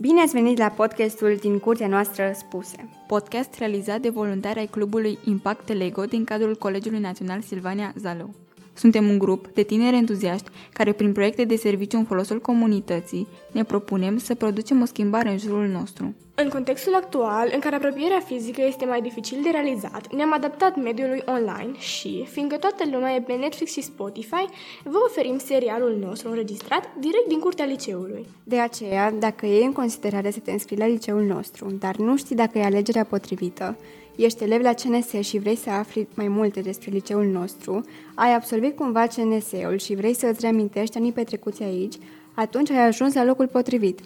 [0.00, 2.88] Bine ați venit la podcastul din curtea noastră Spuse.
[3.06, 8.34] Podcast realizat de voluntari ai clubului Impact Lego din cadrul Colegiului Național Silvania Zalău.
[8.78, 13.64] Suntem un grup de tineri entuziaști care, prin proiecte de serviciu în folosul comunității, ne
[13.64, 16.14] propunem să producem o schimbare în jurul nostru.
[16.34, 21.22] În contextul actual, în care apropierea fizică este mai dificil de realizat, ne-am adaptat mediului
[21.26, 24.44] online și, fiindcă toată lumea e pe Netflix și Spotify,
[24.84, 28.26] vă oferim serialul nostru înregistrat direct din curtea liceului.
[28.44, 32.36] De aceea, dacă iei în considerare să te înscrii la liceul nostru, dar nu știi
[32.36, 33.76] dacă e alegerea potrivită,
[34.24, 38.76] ești elev la CNS și vrei să afli mai multe despre liceul nostru, ai absolvit
[38.76, 41.94] cumva CNS-ul și vrei să îți reamintești anii petrecuți aici,
[42.34, 44.00] atunci ai ajuns la locul potrivit.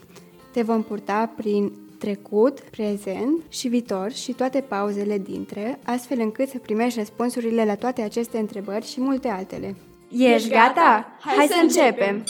[0.52, 6.58] Te vom purta prin trecut, prezent și viitor și toate pauzele dintre, astfel încât să
[6.58, 9.74] primești răspunsurile la toate aceste întrebări și multe altele.
[10.10, 11.06] Ești gata?
[11.20, 12.24] Hai să începem!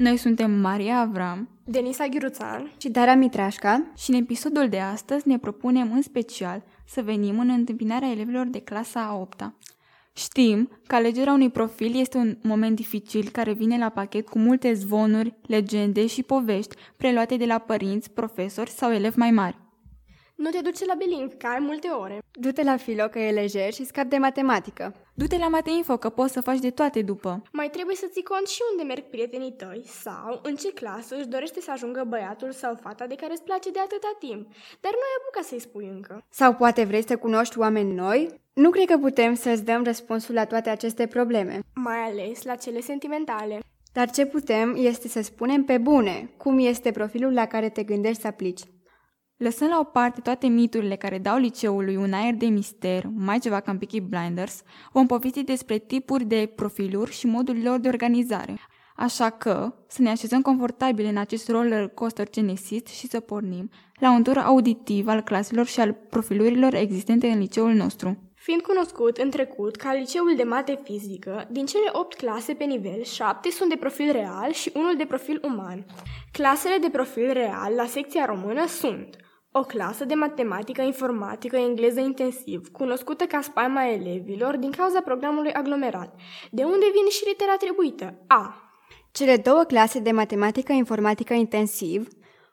[0.00, 5.38] Noi suntem Maria Avram Denisa Ghiruțan Și Dara Mitrașca și în episodul de astăzi ne
[5.38, 9.52] propunem în special să venim în întâmpinarea elevilor de clasa a 8
[10.12, 14.72] Știm că alegerea unui profil este un moment dificil care vine la pachet cu multe
[14.72, 19.58] zvonuri, legende și povești preluate de la părinți, profesori sau elevi mai mari.
[20.34, 22.18] Nu te duce la bilingv, că ai multe ore.
[22.30, 24.94] Du-te la filo că e lejer și scap de matematică.
[25.20, 27.42] Du-te la Mateinfo că poți să faci de toate după.
[27.52, 31.26] Mai trebuie să ții cont și unde merg prietenii tăi sau în ce clasă își
[31.26, 34.42] dorește să ajungă băiatul sau fata de care îți place de atâta timp,
[34.80, 36.24] dar nu ai apucat să-i spui încă.
[36.30, 38.40] Sau poate vrei să cunoști oameni noi?
[38.52, 41.60] Nu cred că putem să-ți dăm răspunsul la toate aceste probleme.
[41.74, 43.60] Mai ales la cele sentimentale.
[43.92, 48.20] Dar ce putem este să spunem pe bune cum este profilul la care te gândești
[48.20, 48.60] să aplici.
[49.42, 53.60] Lăsând la o parte toate miturile care dau liceului un aer de mister, mai ceva
[53.60, 58.58] ca în Peaky Blinders, vom povesti despre tipuri de profiluri și modul lor de organizare.
[58.96, 64.10] Așa că, să ne așezăm confortabil în acest roller coaster cenesist și să pornim la
[64.10, 68.18] un tur auditiv al claselor și al profilurilor existente în liceul nostru.
[68.34, 73.02] Fiind cunoscut în trecut ca liceul de mate fizică, din cele 8 clase pe nivel,
[73.02, 75.86] 7 sunt de profil real și unul de profil uman.
[76.32, 79.16] Clasele de profil real la secția română sunt
[79.52, 86.14] o clasă de matematică, informatică, engleză intensiv, cunoscută ca spaima elevilor din cauza programului aglomerat,
[86.50, 88.54] de unde vine și litera trebuită, A.
[89.12, 92.08] Cele două clase de matematică, informatică intensiv,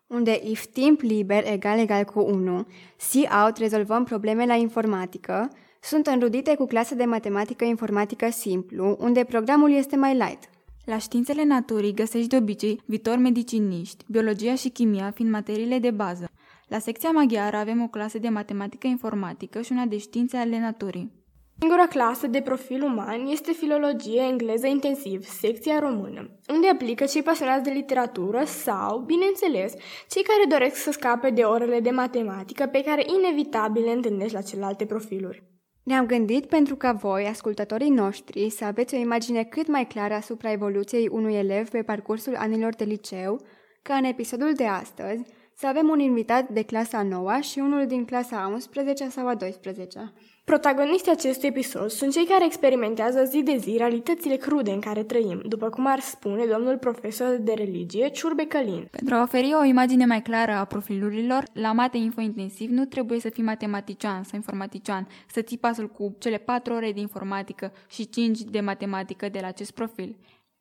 [0.07, 5.49] unde if timp liber egal egal cu 1, see out rezolvăm probleme la informatică,
[5.81, 10.49] sunt înrudite cu clasa de matematică informatică simplu, unde programul este mai light.
[10.85, 16.31] La științele naturii găsești de obicei viitor mediciniști, biologia și chimia fiind materiile de bază.
[16.67, 21.25] La secția maghiară avem o clasă de matematică informatică și una de științe ale naturii.
[21.59, 27.63] Singura clasă de profil uman este filologie engleză intensiv, secția română, unde aplică cei pasionați
[27.63, 29.73] de literatură sau, bineînțeles,
[30.09, 34.41] cei care doresc să scape de orele de matematică pe care inevitabil le întâlnești la
[34.41, 35.43] celelalte profiluri.
[35.83, 40.51] Ne-am gândit pentru ca voi, ascultătorii noștri, să aveți o imagine cât mai clară asupra
[40.51, 43.41] evoluției unui elev pe parcursul anilor de liceu,
[43.81, 45.23] ca în episodul de astăzi
[45.59, 49.35] să avem un invitat de clasa 9 și unul din clasa a 11 sau a
[49.35, 50.13] 12
[50.43, 55.41] Protagoniștii acestui episod sunt cei care experimentează zi de zi realitățile crude în care trăim,
[55.47, 58.87] după cum ar spune domnul profesor de religie Ciurbe Călin.
[58.91, 63.19] Pentru a oferi o imagine mai clară a profilurilor, la Mate Info Intensiv nu trebuie
[63.19, 68.09] să fii matematician sau informatician, să ții pasul cu cele 4 ore de informatică și
[68.09, 70.17] 5 de matematică de la acest profil.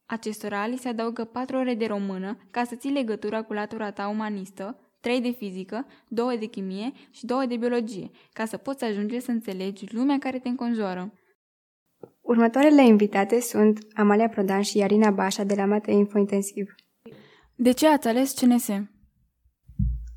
[0.07, 4.09] Acestora li se adaugă 4 ore de română ca să ții legătura cu latura ta
[4.09, 9.21] umanistă, 3 de fizică, 2 de chimie și 2 de biologie, ca să poți ajunge
[9.21, 11.13] să înțelegi lumea care te înconjoară.
[12.21, 16.75] Următoarele invitate sunt Amalia Prodan și Iarina Bașa de la Mate Info Intensiv.
[17.55, 18.67] De ce ați ales CNS?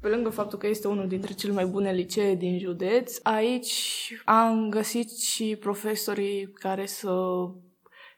[0.01, 4.69] Pe lângă faptul că este unul dintre cele mai bune licee din județ, aici am
[4.69, 7.11] găsit și profesorii care să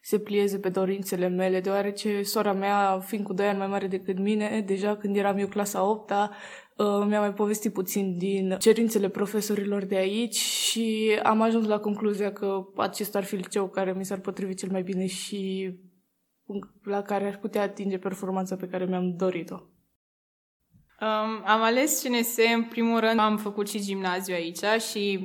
[0.02, 4.20] se plieze pe dorințele mele, deoarece sora mea, fiind cu 2 ani mai mare decât
[4.20, 6.18] mine, deja când eram eu clasa 8 uh,
[7.08, 12.66] mi-a mai povestit puțin din cerințele profesorilor de aici și am ajuns la concluzia că
[12.76, 15.72] acesta ar fi liceu care mi s-ar potrivi cel mai bine și
[16.84, 19.56] la care aș putea atinge performanța pe care mi-am dorit-o.
[21.02, 25.20] Um, am ales CNS, în primul rând am făcut și gimnaziu aici și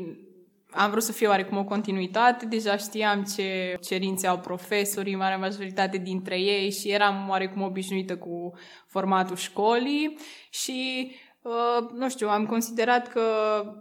[0.77, 5.99] am vrut să fie oarecum o continuitate, deja știam ce cerințe au profesorii, marea majoritate
[5.99, 8.53] dintre ei și eram oarecum obișnuită cu
[8.87, 10.19] formatul școlii
[10.51, 11.11] și,
[11.43, 13.23] uh, nu știu, am considerat că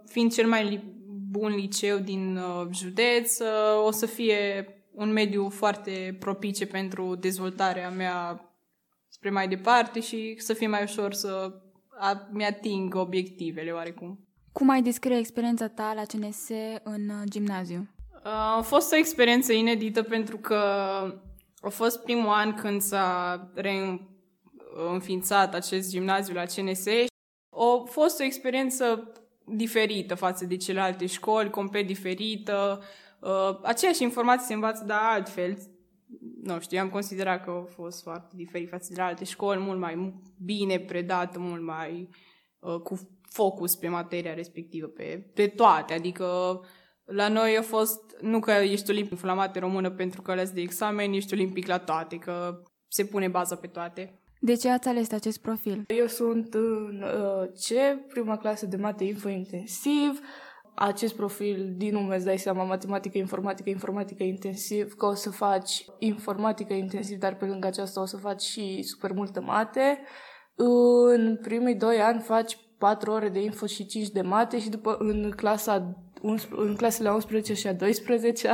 [0.05, 0.83] fiind cel mai
[1.29, 7.89] bun liceu din uh, județ, uh, o să fie un mediu foarte propice pentru dezvoltarea
[7.89, 8.49] mea
[9.07, 11.51] spre mai departe și să fie mai ușor să
[12.31, 14.24] mi-ating obiectivele oarecum.
[14.55, 16.49] Cum ai descrie experiența ta la CNS
[16.83, 17.87] în uh, gimnaziu?
[18.23, 20.55] A fost o experiență inedită pentru că
[21.61, 26.85] a fost primul an când s-a reînființat acest gimnaziu la CNS.
[27.49, 29.11] A fost o experiență
[29.45, 32.83] diferită față de celelalte școli, complet diferită.
[33.21, 35.57] Uh, aceeași informații se învață, dar altfel.
[36.43, 40.21] Nu știu, am considerat că a fost foarte diferit față de alte școli, mult mai
[40.43, 42.09] bine predată, mult mai
[42.59, 45.93] uh, cu focus pe materia respectivă, pe, pe toate.
[45.93, 46.59] Adică
[47.05, 50.61] la noi a fost, nu că ești olimpic la mate română pentru că ales de
[50.61, 54.19] examen, ești olimpic la toate, că se pune baza pe toate.
[54.39, 55.83] De ce ați ales acest profil?
[55.87, 57.67] Eu sunt în uh, C,
[58.07, 60.19] prima clasă de mate info intensiv.
[60.75, 65.85] Acest profil, din nume îți dai seama, matematică, informatică, informatică intensiv, că o să faci
[65.99, 70.01] informatică intensiv, dar pe lângă aceasta o să faci și super multă mate.
[70.55, 74.95] În primii doi ani faci 4 ore de info și 5 de mate și după
[74.99, 75.95] în clasa
[76.49, 78.49] în clasele 11 și a 12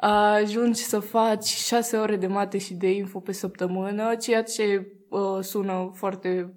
[0.00, 5.38] ajungi să faci 6 ore de mate și de info pe săptămână, ceea ce uh,
[5.40, 6.54] sună foarte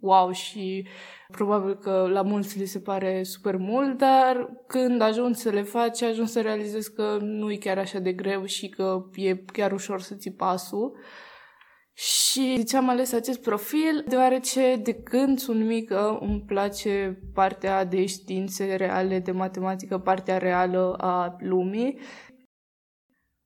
[0.00, 0.86] wow și
[1.30, 6.02] probabil că la mulți li se pare super mult, dar când ajungi să le faci,
[6.02, 10.00] ajungi să realizezi că nu e chiar așa de greu și că e chiar ușor
[10.00, 10.96] să ții pasul.
[12.00, 14.04] Și de ce am ales acest profil?
[14.08, 20.94] Deoarece de când sunt mică îmi place partea de științe reale, de matematică, partea reală
[20.98, 21.98] a lumii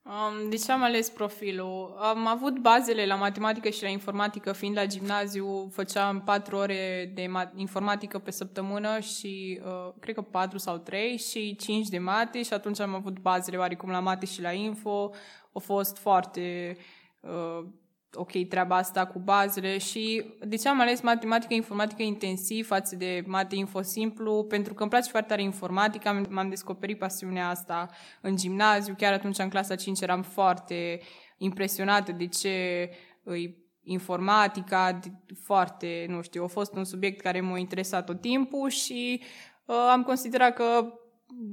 [0.04, 1.96] Um, de ce am ales profilul?
[1.98, 7.30] Am avut bazele la matematică și la informatică, fiind la gimnaziu, făceam patru ore de
[7.54, 12.52] informatică pe săptămână și uh, cred că patru sau trei și cinci de mate și
[12.52, 15.10] atunci am avut bazele oarecum la mate și la info.
[15.52, 16.76] A fost foarte
[17.20, 17.66] uh,
[18.14, 23.22] ok treaba asta cu bazele și de ce am ales matematică informatică intensiv față de
[23.26, 24.44] mate info simplu?
[24.49, 27.88] Pentru că îmi place foarte tare informatica, m-am descoperit pasiunea asta
[28.20, 31.00] în gimnaziu, chiar atunci în clasa 5 eram foarte
[31.38, 32.90] impresionată de ce
[33.22, 35.00] îi informatica,
[35.43, 39.22] foarte, nu știu, a fost un subiect care m-a interesat tot timpul și
[39.64, 40.93] uh, am considerat că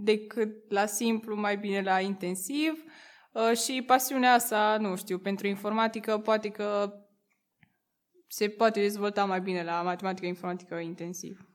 [0.04, 2.72] decât la simplu, mai bine la intensiv.
[2.72, 2.92] Uh,
[3.66, 6.94] și pasiunea asta, nu știu, pentru informatică, poate că
[8.28, 11.46] se poate dezvolta mai bine la matematică informatică intensiv.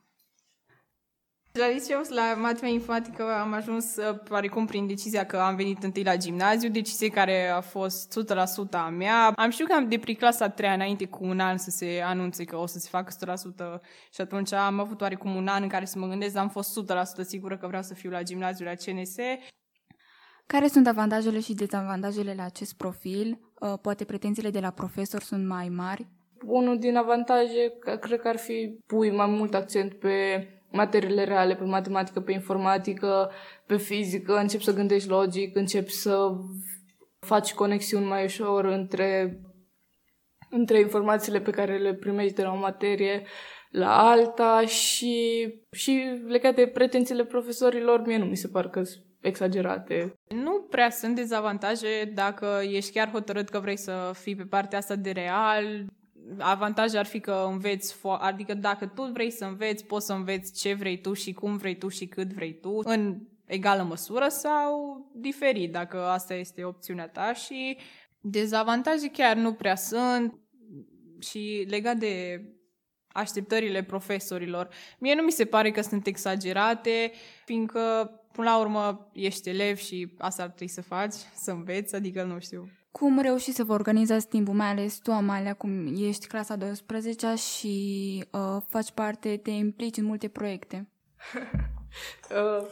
[1.51, 6.03] La liceu, la matematică informatică, am ajuns uh, oarecum prin decizia că am venit întâi
[6.03, 9.31] la gimnaziu, decizie care a fost 100% a mea.
[9.35, 12.43] Am știut că am de prin clasa 3 înainte cu un an să se anunțe
[12.43, 13.35] că o să se facă
[13.77, 13.81] 100%
[14.13, 16.79] și atunci am avut oarecum un an în care să mă gândesc, dar am fost
[17.21, 19.15] 100% sigură că vreau să fiu la gimnaziu la CNS
[20.47, 23.39] care sunt avantajele și dezavantajele la acest profil?
[23.59, 26.07] Uh, poate pretențiile de la profesor sunt mai mari?
[26.45, 31.63] Unul din avantaje, cred că ar fi pui mai mult accent pe materiile reale, pe
[31.63, 33.31] matematică, pe informatică,
[33.65, 36.29] pe fizică, începi să gândești logic, începi să
[37.19, 39.39] faci conexiuni mai ușor între,
[40.49, 43.25] între informațiile pe care le primești de la o materie
[43.69, 48.81] la alta și, și legat de pretențiile profesorilor, mie nu mi se par că
[49.21, 50.13] exagerate.
[50.27, 54.95] Nu prea sunt dezavantaje dacă ești chiar hotărât că vrei să fii pe partea asta
[54.95, 55.85] de real.
[56.37, 60.59] Avantajul ar fi că înveți, fo- adică dacă tu vrei să înveți, poți să înveți
[60.59, 65.05] ce vrei tu și cum vrei tu și cât vrei tu, în egală măsură sau
[65.15, 67.77] diferit, dacă asta este opțiunea ta și
[68.21, 70.39] dezavantaje chiar nu prea sunt
[71.19, 72.41] și legat de
[73.07, 74.69] așteptările profesorilor.
[74.99, 77.11] Mie nu mi se pare că sunt exagerate,
[77.45, 82.23] fiindcă până la urmă ești elev și asta ar trebui să faci, să înveți, adică
[82.23, 82.69] nu știu.
[82.91, 88.23] Cum reuși să vă organizați timpul, mai ales tu, Amalia, cum ești clasa 12 și
[88.31, 90.89] uh, faci parte, te implici în multe proiecte?
[92.31, 92.67] uh,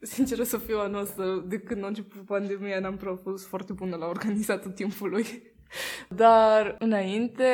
[0.00, 4.06] sinceră să fiu anul ăsta, de când a început pandemia, n-am propus foarte bună la
[4.06, 5.26] organizatul timpului.
[6.22, 7.44] Dar înainte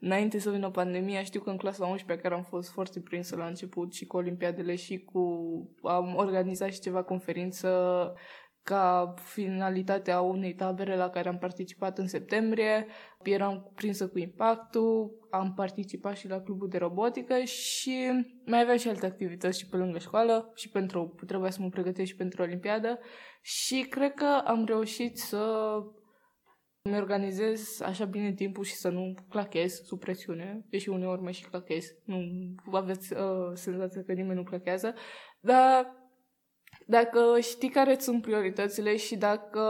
[0.00, 3.46] înainte să vină pandemia, știu că în clasa 11 care am fost foarte prinsă la
[3.46, 5.20] început și cu olimpiadele și cu...
[5.82, 7.68] am organizat și ceva conferință
[8.66, 12.86] ca finalitate a unei tabere la care am participat în septembrie.
[13.22, 18.88] Eram prinsă cu impactul, am participat și la clubul de robotică și mai aveam și
[18.88, 22.98] alte activități și pe lângă școală și pentru, trebuia să mă pregătesc și pentru Olimpiadă
[23.40, 25.68] și cred că am reușit să
[26.86, 31.44] îmi organizez așa bine timpul și să nu clachez sub presiune, deși uneori mai și
[31.44, 31.84] clachez.
[32.04, 32.20] Nu
[32.72, 34.94] aveți uh, senzația că nimeni nu clachează,
[35.40, 35.94] dar
[36.86, 39.64] Dacă știi care sunt prioritățile și dacă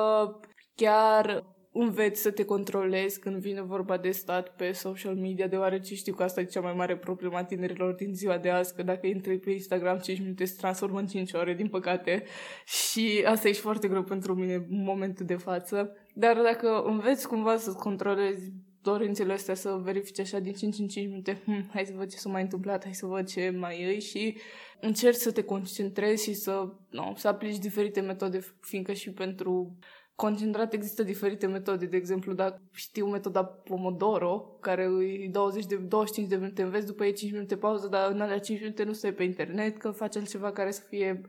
[0.74, 1.44] chiar
[1.78, 6.22] înveți să te controlezi când vine vorba de stat pe social media, deoarece știu că
[6.22, 9.38] asta e cea mai mare problemă a tinerilor din ziua de azi, că dacă intri
[9.38, 12.24] pe Instagram 5 minute se transformă în 5 ore, din păcate.
[12.64, 15.96] Și asta e și foarte greu pentru mine în momentul de față.
[16.14, 18.52] Dar dacă înveți cumva să controlezi
[18.82, 22.16] dorințele astea, să verifici așa din 5 în 5 minute, hm, hai să văd ce
[22.16, 24.36] s-a mai întâmplat, hai să văd ce mai e și
[24.80, 29.76] încerci să te concentrezi și să, no, să aplici diferite metode, fiindcă și pentru
[30.16, 31.86] concentrat există diferite metode.
[31.86, 34.82] De exemplu, dacă știu metoda Pomodoro, care
[35.22, 38.38] e 20 de, 25 de minute înveți, după e 5 minute pauză, dar în alea
[38.38, 41.20] 5 minute nu stai pe internet, că faci altceva care să fie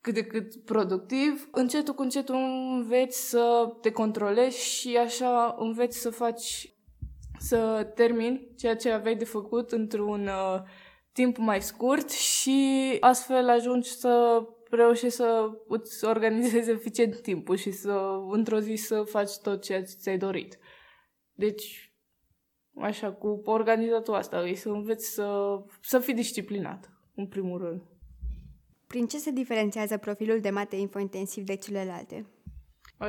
[0.00, 1.48] cât de cât productiv.
[1.52, 6.74] Încetul cu încetul înveți să te controlezi și așa înveți să faci,
[7.38, 10.62] să termini ceea ce aveai de făcut într-un uh,
[11.12, 14.42] timp mai scurt și astfel ajungi să
[14.74, 19.94] reușești să îți organizezi eficient timpul și să într-o zi să faci tot ceea ce
[19.98, 20.58] ți-ai dorit.
[21.32, 21.94] Deci,
[22.80, 27.82] așa, cu organizatul asta, e să înveți să, să fii disciplinat, în primul rând.
[28.86, 32.26] Prin ce se diferențiază profilul de mate infointensiv de celelalte?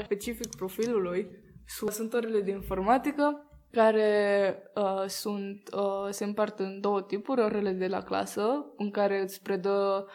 [0.04, 1.28] Specific profilului
[1.90, 7.88] sunt orele de informatică, care uh, sunt, uh, se împart în două tipuri, orele de
[7.88, 10.14] la clasă, în care îți predă uh,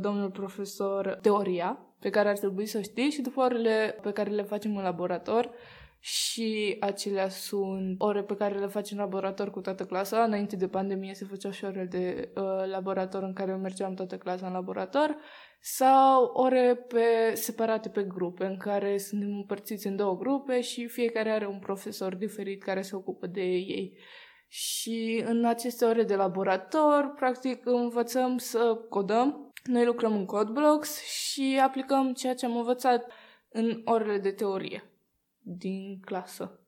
[0.00, 4.42] domnul profesor teoria pe care ar trebui să știi și după orele pe care le
[4.42, 5.50] facem în laborator
[6.00, 10.22] și acelea sunt ore pe care le faci în laborator cu toată clasa.
[10.22, 14.46] Înainte de pandemie se făceau și ore de uh, laborator în care mergeam toată clasa
[14.46, 15.16] în laborator
[15.60, 21.30] sau ore pe, separate pe grupe în care suntem împărțiți în două grupe și fiecare
[21.30, 23.98] are un profesor diferit care se ocupă de ei.
[24.50, 29.52] Și în aceste ore de laborator, practic, învățăm să codăm.
[29.64, 33.12] Noi lucrăm în CodeBlocks și aplicăm ceea ce am învățat
[33.48, 34.82] în orele de teorie
[35.38, 36.62] din clasă.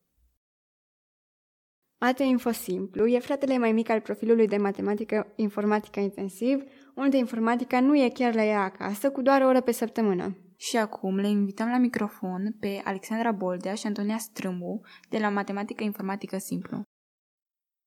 [2.00, 6.62] Mate Info Simplu e fratele mai mic al profilului de matematică informatică intensiv,
[6.94, 10.36] unde informatica nu e chiar la ea acasă, cu doar o oră pe săptămână.
[10.56, 15.84] Și acum le invităm la microfon pe Alexandra Boldea și Antonia Strâmbu de la Matematică
[15.84, 16.82] Informatică Simplu.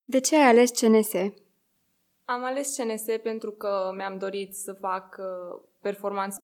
[0.06, 1.14] De ce ai ales CNS?
[2.26, 6.38] Am ales CNS pentru că mi-am dorit să fac uh, performanță.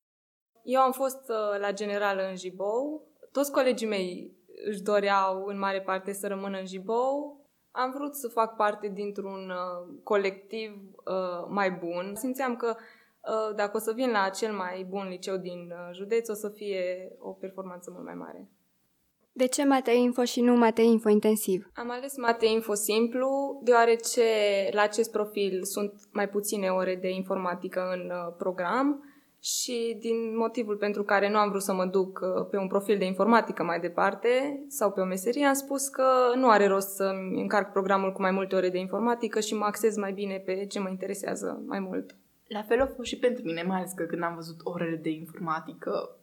[0.64, 3.08] Eu am fost uh, la general în Jibou.
[3.32, 7.44] Toți colegii mei își doreau în mare parte să rămână în Jibou.
[7.72, 10.72] Am vrut să fac parte dintr-un uh, colectiv
[11.06, 12.16] uh, mai bun.
[12.16, 16.30] Simțeam că uh, dacă o să vin la cel mai bun liceu din uh, județ,
[16.30, 18.50] o să fie o performanță mult mai mare.
[19.40, 21.72] De ce Mate Info și nu Mate Info intensiv?
[21.74, 24.22] Am ales Mate Info simplu, deoarece
[24.72, 29.04] la acest profil sunt mai puține ore de informatică în uh, program
[29.42, 32.98] și din motivul pentru care nu am vrut să mă duc uh, pe un profil
[32.98, 37.12] de informatică mai departe sau pe o meserie, am spus că nu are rost să
[37.34, 40.80] încarc programul cu mai multe ore de informatică și mă axez mai bine pe ce
[40.80, 42.16] mă interesează mai mult.
[42.48, 45.10] La fel a fost și pentru mine, mai ales că când am văzut orele de
[45.10, 46.19] informatică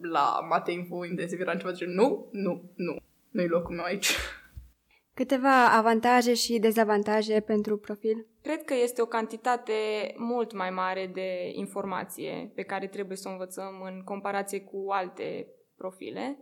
[0.00, 2.96] la Mate Info intensiv era ceva de nu, nu, nu,
[3.30, 4.16] nu-i locul meu aici.
[5.14, 8.26] Câteva avantaje și dezavantaje pentru profil?
[8.42, 9.72] Cred că este o cantitate
[10.16, 15.46] mult mai mare de informație pe care trebuie să o învățăm în comparație cu alte
[15.76, 16.38] profile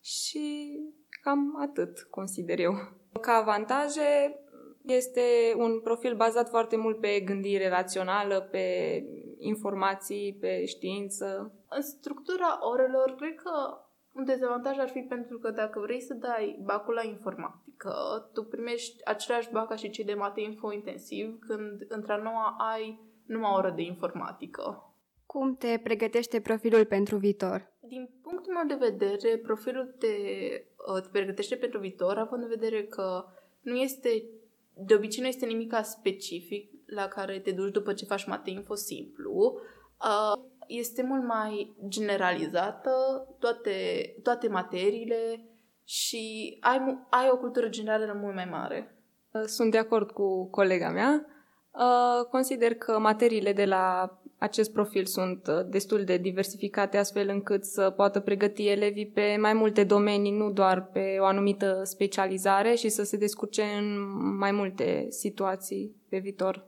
[0.00, 0.78] și
[1.22, 2.72] cam atât consider eu.
[3.20, 4.38] Ca avantaje,
[4.84, 5.22] este
[5.56, 9.04] un profil bazat foarte mult pe gândire rațională, pe
[9.38, 11.52] informații, pe știință.
[11.68, 13.50] În structura orelor, cred că
[14.12, 17.92] un dezavantaj ar fi pentru că dacă vrei să dai bacul la informatică,
[18.32, 23.00] tu primești același bac ca și cei de mate info intensiv, când într-a noua ai
[23.26, 24.92] numai o oră de informatică.
[25.26, 27.72] Cum te pregătește profilul pentru viitor?
[27.80, 30.06] Din punctul meu de vedere, profilul te,
[30.92, 33.24] uh, te pregătește pentru viitor, având în vedere că
[33.60, 34.24] nu este,
[34.74, 38.74] de obicei nu este nimic specific la care te duci după ce faci mate info
[38.74, 39.60] simplu.
[40.00, 42.90] Uh, este mult mai generalizată,
[43.38, 43.72] toate,
[44.22, 45.44] toate materiile
[45.84, 48.98] și ai, ai o cultură generală mult mai mare.
[49.30, 51.26] Uh, sunt de acord cu colega mea.
[51.70, 57.64] Uh, consider că materiile de la acest profil sunt uh, destul de diversificate astfel încât
[57.64, 62.88] să poată pregăti elevii pe mai multe domenii, nu doar pe o anumită specializare și
[62.88, 63.98] să se descurce în
[64.36, 66.66] mai multe situații pe viitor.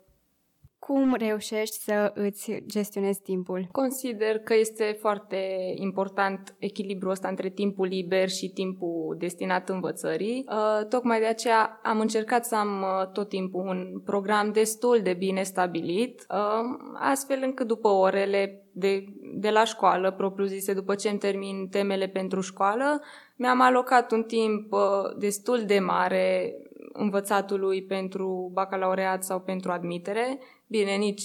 [0.81, 3.69] Cum reușești să îți gestionezi timpul?
[3.73, 5.37] Consider că este foarte
[5.75, 10.45] important echilibrul ăsta între timpul liber și timpul destinat învățării.
[10.49, 15.13] Uh, tocmai de aceea am încercat să am uh, tot timpul un program destul de
[15.13, 21.19] bine stabilit, uh, astfel încât după orele de, de la școală, propriu-zise, după ce îmi
[21.19, 23.01] termin temele pentru școală,
[23.37, 24.75] mi-am alocat un timp
[25.19, 26.55] destul de mare
[26.93, 30.39] învățatului pentru bacalaureat sau pentru admitere.
[30.71, 31.23] Bine, nici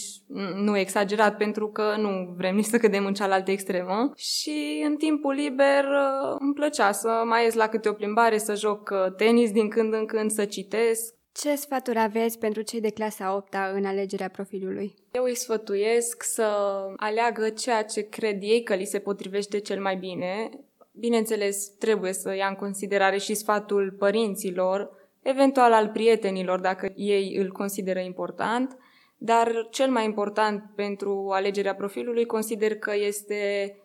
[0.56, 4.12] nu exagerat pentru că nu vrem nici să cădem în cealaltă extremă.
[4.16, 8.56] Și în timpul liber uh, îmi plăcea să mai ies la câte o plimbare, să
[8.56, 11.14] joc uh, tenis din când în când, să citesc.
[11.32, 14.94] Ce sfaturi aveți pentru cei de clasa 8 în alegerea profilului?
[15.12, 16.48] Eu îi sfătuiesc să
[16.96, 20.50] aleagă ceea ce cred ei că li se potrivește cel mai bine.
[20.92, 24.90] Bineînțeles, trebuie să ia în considerare și sfatul părinților,
[25.22, 28.78] eventual al prietenilor dacă ei îl consideră important,
[29.18, 33.76] dar cel mai important pentru alegerea profilului consider că este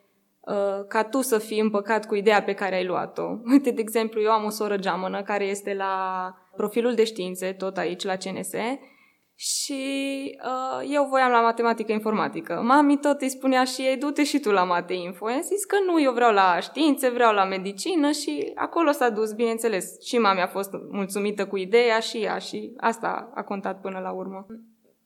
[0.40, 3.22] uh, ca tu să fii împăcat cu ideea pe care ai luat-o.
[3.52, 5.94] Uite, de exemplu, eu am o soră geamănă care este la
[6.56, 8.52] profilul de științe, tot aici la CNS,
[9.42, 9.82] și
[10.44, 12.60] uh, eu voiam la matematică informatică.
[12.64, 15.30] Mami tot îi spunea și ei, du-te și tu la mate info.
[15.30, 19.32] I-am zis că nu, eu vreau la științe, vreau la medicină și acolo s-a dus,
[19.32, 20.00] bineînțeles.
[20.02, 24.10] Și mami a fost mulțumită cu ideea și ea și asta a contat până la
[24.10, 24.46] urmă.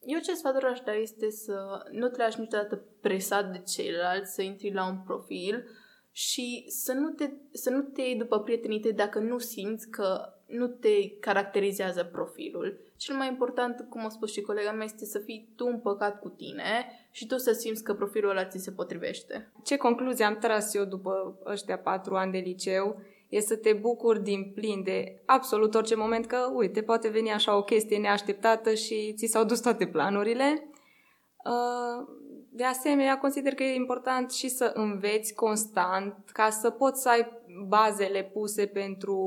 [0.05, 4.41] Eu ce sfaturi aș da este să nu te lași niciodată presat de ceilalți, să
[4.41, 5.67] intri la un profil
[6.11, 10.35] și să nu te, să nu te iei după prietenii tăi dacă nu simți că
[10.45, 12.79] nu te caracterizează profilul.
[12.97, 16.29] Cel mai important, cum a spus și colega mea, este să fii tu împăcat cu
[16.29, 19.51] tine și tu să simți că profilul ăla ți se potrivește.
[19.63, 23.01] Ce concluzie am tras eu după ăștia patru ani de liceu
[23.35, 27.57] e să te bucuri din plin de absolut orice moment că, uite, poate veni așa
[27.57, 30.69] o chestie neașteptată și ți s-au dus toate planurile.
[31.45, 32.07] Uh,
[32.49, 37.27] de asemenea, consider că e important și să înveți constant ca să poți să ai
[37.67, 39.17] bazele puse pentru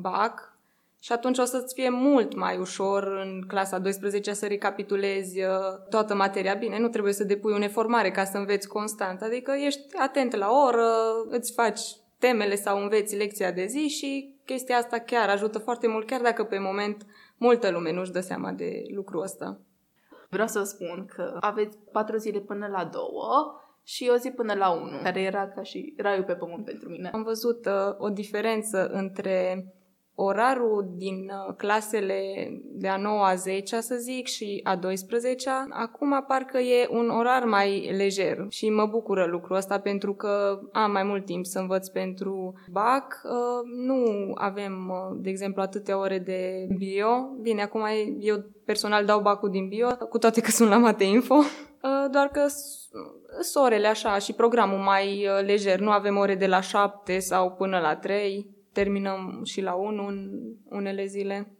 [0.00, 0.58] BAC
[1.00, 5.48] și atunci o să-ți fie mult mai ușor în clasa 12 să recapitulezi uh,
[5.90, 6.54] toată materia.
[6.54, 10.34] Bine, nu trebuie să depui un efort mare ca să înveți constant, adică ești atent
[10.34, 10.88] la oră,
[11.28, 11.80] îți faci
[12.18, 16.44] temele sau înveți lecția de zi și chestia asta chiar ajută foarte mult, chiar dacă
[16.44, 17.06] pe moment
[17.36, 19.60] multă lume nu-și dă seama de lucrul ăsta.
[20.30, 24.70] Vreau să spun că aveți patru zile până la două și o zi până la
[24.70, 27.10] unu, care era ca și raiul pe pământ pentru mine.
[27.12, 29.66] Am văzut uh, o diferență între
[30.20, 32.20] orarul din uh, clasele
[32.64, 37.44] de a 9 a 10 să zic și a 12 acum parcă e un orar
[37.44, 41.88] mai lejer și mă bucură lucrul ăsta pentru că am mai mult timp să învăț
[41.88, 43.20] pentru BAC.
[43.24, 47.08] Uh, nu avem, uh, de exemplu, atâtea ore de bio.
[47.40, 47.82] Bine, acum
[48.20, 51.34] eu personal dau BAC-ul din bio, cu toate că sunt la Mate Info.
[52.12, 52.46] Doar că
[53.40, 55.78] sunt orele așa și programul mai lejer.
[55.78, 60.30] Nu avem ore de la 7 sau până la 3 terminăm și la 1 în
[60.70, 61.52] unele zile.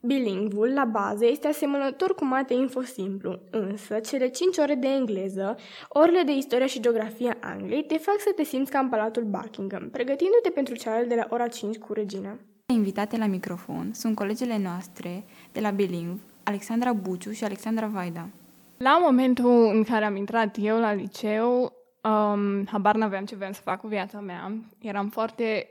[0.00, 5.56] Bilingvul, la bază, este asemănător cu mate info simplu, însă cele 5 ore de engleză,
[5.88, 9.88] orele de istoria și geografia Angliei, te fac să te simți ca în Palatul Buckingham,
[9.90, 12.38] pregătindu-te pentru cealaltă de la ora 5 cu regina.
[12.74, 18.28] Invitate la microfon sunt colegele noastre de la Bilingv, Alexandra Buciu și Alexandra Vaida.
[18.76, 23.60] La momentul în care am intrat eu la liceu, um, habar n-aveam ce vreau să
[23.60, 24.52] fac cu viața mea.
[24.80, 25.68] Eram foarte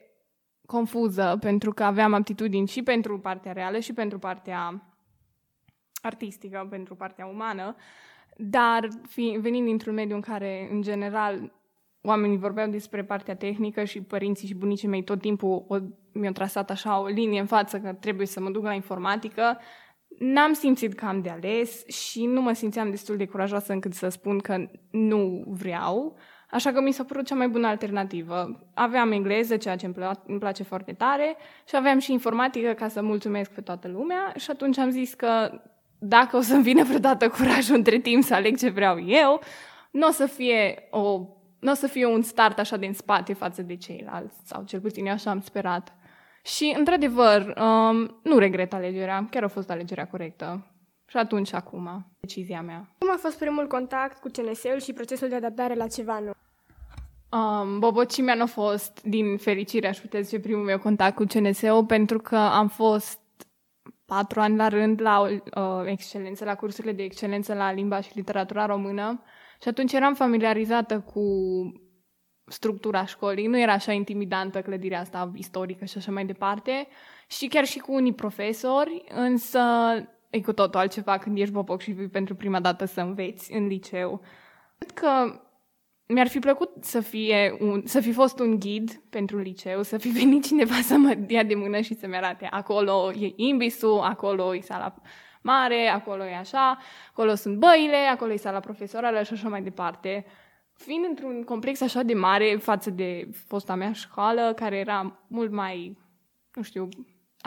[0.68, 4.84] confuză pentru că aveam aptitudini și pentru partea reală și pentru partea
[6.02, 7.76] artistică, pentru partea umană,
[8.38, 11.52] dar fi, venind dintr-un mediu în care, în general,
[12.02, 15.78] oamenii vorbeau despre partea tehnică și părinții și bunicii mei tot timpul o,
[16.12, 19.58] mi-au trasat așa o linie în față că trebuie să mă duc la informatică,
[20.20, 24.10] n-am simțit că am de ales și nu mă simțeam destul de curajoasă încât să
[24.10, 26.18] spun că nu vreau.
[26.50, 28.60] Așa că mi s-a părut cea mai bună alternativă.
[28.74, 31.36] Aveam engleză, ceea ce îmi, pla- îmi place foarte tare,
[31.68, 35.62] și aveam și informatică ca să mulțumesc pe toată lumea și atunci am zis că
[36.00, 39.42] dacă o să-mi vină vreodată curajul între timp să aleg ce vreau eu,
[39.92, 41.22] nu o să fie o
[41.60, 45.06] nu o să fie un start așa din spate față de ceilalți, sau cel puțin
[45.06, 45.94] eu așa am sperat.
[46.44, 50.66] Și, într-adevăr, um, nu regret alegerea, chiar a fost alegerea corectă.
[51.08, 52.96] Și atunci, acum, decizia mea.
[52.98, 56.36] Cum a fost primul contact cu CNS-ul și procesul de adaptare la ceva nou?
[57.32, 61.86] Um, bobocimea nu a fost, din fericire, aș putea zice, primul meu contact cu CNS-ul,
[61.86, 63.20] pentru că am fost
[64.06, 65.40] patru ani la rând la uh,
[65.86, 69.24] excelență, la cursurile de excelență la limba și literatura română
[69.62, 71.22] și atunci eram familiarizată cu
[72.46, 73.48] structura școlii.
[73.48, 76.88] Nu era așa intimidantă clădirea asta istorică și așa mai departe
[77.28, 79.60] și chiar și cu unii profesori, însă
[80.30, 83.68] e cu totul altceva când ești boboc și vii pentru prima dată să înveți în
[83.68, 84.22] liceu.
[84.78, 85.42] Cred că
[86.08, 90.10] mi-ar fi plăcut să, fie un, să fi fost un ghid pentru liceu, să fi
[90.10, 94.60] venit cineva să mă dea de mână și să-mi arate acolo e imbisul, acolo e
[94.60, 94.96] sala
[95.42, 96.78] mare, acolo e așa,
[97.10, 100.26] acolo sunt băile, acolo e sala profesorală și așa mai departe.
[100.74, 105.98] Fiind într-un complex așa de mare față de fosta mea școală, care era mult mai,
[106.54, 106.90] nu știu,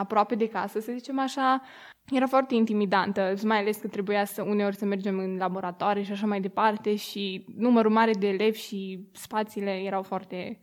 [0.01, 1.63] aproape de casă, să zicem așa,
[2.11, 6.27] era foarte intimidantă, mai ales că trebuia să uneori să mergem în laboratoare și așa
[6.27, 10.61] mai departe și numărul mare de elevi și spațiile erau foarte...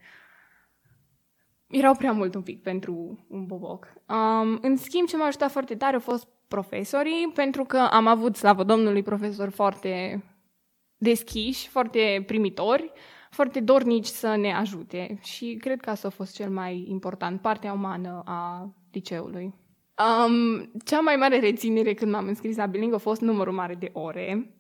[1.68, 3.94] erau prea mult un pic pentru un boboc.
[4.08, 8.36] Um, în schimb, ce m-a ajutat foarte tare au fost profesorii, pentru că am avut,
[8.36, 10.24] slavă Domnului, profesori foarte
[10.98, 12.92] deschiși, foarte primitori,
[13.30, 17.74] foarte dornici să ne ajute și cred că asta a fost cel mai important, partea
[17.74, 19.54] umană a liceului.
[20.06, 23.90] Um, cea mai mare reținere când m-am înscris la Biling a fost numărul mare de
[23.94, 24.52] ore.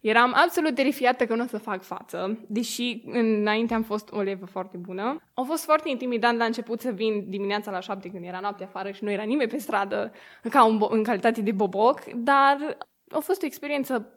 [0.00, 4.46] Eram absolut terifiată că nu o să fac față, deși înainte am fost o levă
[4.46, 5.22] foarte bună.
[5.34, 8.90] A fost foarte intimidant la început să vin dimineața la șapte când era noapte afară
[8.90, 10.12] și nu era nimeni pe stradă
[10.50, 12.76] ca un bo- în calitate de boboc, dar
[13.10, 14.12] a fost o experiență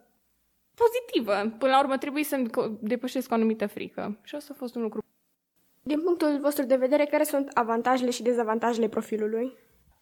[0.74, 1.56] pozitivă.
[1.58, 2.42] Până la urmă trebuie să
[2.80, 5.04] depășesc o anumită frică și asta a fost un lucru.
[5.82, 9.52] Din punctul vostru de vedere, care sunt avantajele și dezavantajele profilului?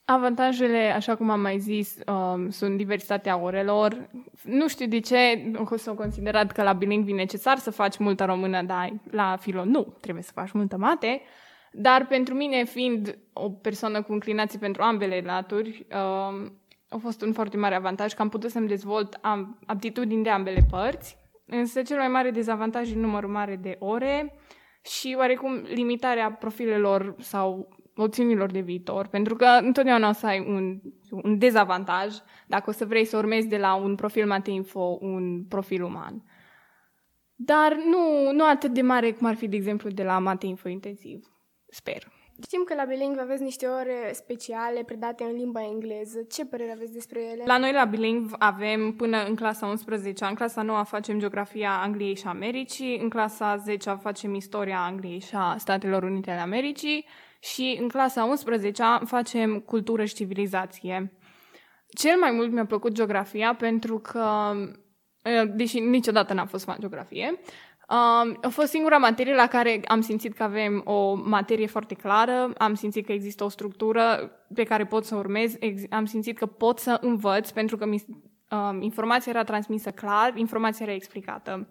[0.05, 4.11] Avantajele, așa cum am mai zis, um, sunt diversitatea orelor.
[4.43, 8.63] Nu știu de ce s-au considerat că la bilingv e necesar să faci multă română,
[8.63, 11.23] dar la filo nu, trebuie să faci multă mate.
[11.73, 17.33] Dar pentru mine, fiind o persoană cu inclinații pentru ambele laturi, um, a fost un
[17.33, 19.21] foarte mare avantaj că am putut să-mi dezvolt
[19.67, 21.17] aptitudini de ambele părți.
[21.47, 24.35] Însă cel mai mare dezavantaj e numărul mare de ore
[24.85, 30.81] și oarecum limitarea profilelor sau opțiunilor de viitor, pentru că întotdeauna o să ai un,
[31.11, 32.15] un dezavantaj
[32.47, 36.23] dacă o să vrei să urmezi de la un profil mate info un profil uman.
[37.35, 40.69] Dar nu, nu atât de mare cum ar fi, de exemplu, de la mate info
[40.69, 41.27] intensiv.
[41.69, 42.13] Sper.
[42.43, 46.23] Știm că la Bilingv aveți niște ore speciale predate în limba engleză.
[46.31, 47.43] Ce părere aveți despre ele?
[47.47, 52.17] La noi la Bilingv avem până în clasa 11 în clasa 9 facem geografia Angliei
[52.17, 57.07] și Americii, în clasa 10 facem istoria Angliei și a Statelor Unite ale Americii
[57.43, 61.13] și în clasa 11 facem cultură și civilizație.
[61.89, 64.53] Cel mai mult mi-a plăcut geografia pentru că,
[65.55, 67.41] deși niciodată n-am fost fan geografie,
[67.93, 72.53] Um, a fost singura materie la care am simțit că avem o materie foarte clară,
[72.59, 75.55] am simțit că există o structură pe care pot să urmez,
[75.91, 78.05] am simțit că pot să învăț pentru că mi,
[78.51, 81.69] um, informația era transmisă clar, informația era explicată.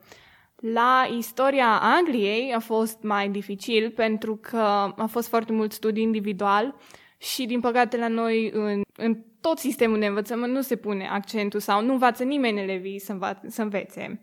[0.62, 4.58] La istoria Angliei a fost mai dificil pentru că
[4.98, 6.76] a fost foarte mult studiu individual
[7.18, 11.60] și, din păcate, la noi, în, în tot sistemul de învățământ, nu se pune accentul
[11.60, 14.22] sau nu învață nimeni elevii să, înva- să învețe.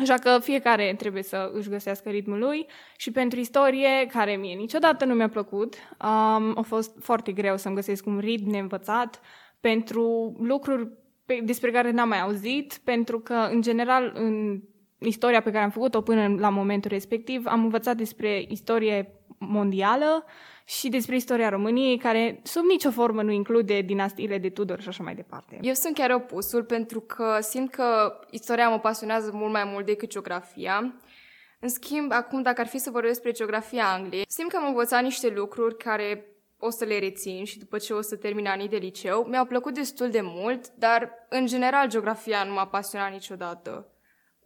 [0.00, 5.04] Așa că fiecare trebuie să își găsească ritmul lui și pentru istorie, care mie niciodată
[5.04, 9.20] nu mi-a plăcut, um, a fost foarte greu să-mi găsesc un ritm neînvățat
[9.60, 10.88] pentru lucruri
[11.26, 14.60] pe, despre care n-am mai auzit, pentru că, în general, în
[14.98, 20.24] istoria pe care am făcut-o până la momentul respectiv, am învățat despre istorie mondială
[20.64, 25.02] și despre istoria României, care sub nicio formă nu include dinastiile de Tudor și așa
[25.02, 25.58] mai departe.
[25.62, 30.08] Eu sunt chiar opusul, pentru că simt că istoria mă pasionează mult mai mult decât
[30.08, 30.94] geografia.
[31.60, 35.02] În schimb, acum, dacă ar fi să vorbesc despre geografia Angliei, simt că am învățat
[35.02, 36.26] niște lucruri care
[36.58, 39.26] o să le rețin și după ce o să termin anii de liceu.
[39.28, 43.93] Mi-au plăcut destul de mult, dar în general geografia nu m-a pasionat niciodată.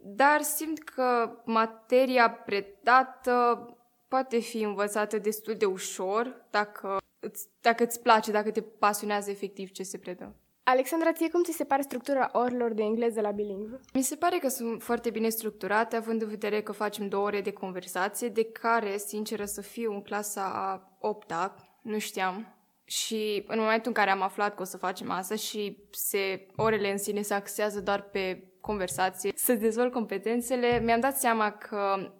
[0.01, 3.67] Dar simt că materia predată
[4.07, 9.71] poate fi învățată destul de ușor dacă îți, dacă îți place, dacă te pasionează efectiv
[9.71, 10.35] ce se predă.
[10.63, 13.79] Alexandra, ție cum ți se pare structura orelor de engleză la bilingv?
[13.93, 17.41] Mi se pare că sunt foarte bine structurate, având în vedere că facem două ore
[17.41, 21.33] de conversație, de care, sinceră să fiu, în clasa a 8
[21.81, 22.53] nu știam.
[22.85, 26.91] Și în momentul în care am aflat că o să facem asta și se, orele
[26.91, 32.11] în sine se axează doar pe conversație, să dezvolt competențele, mi-am dat seama că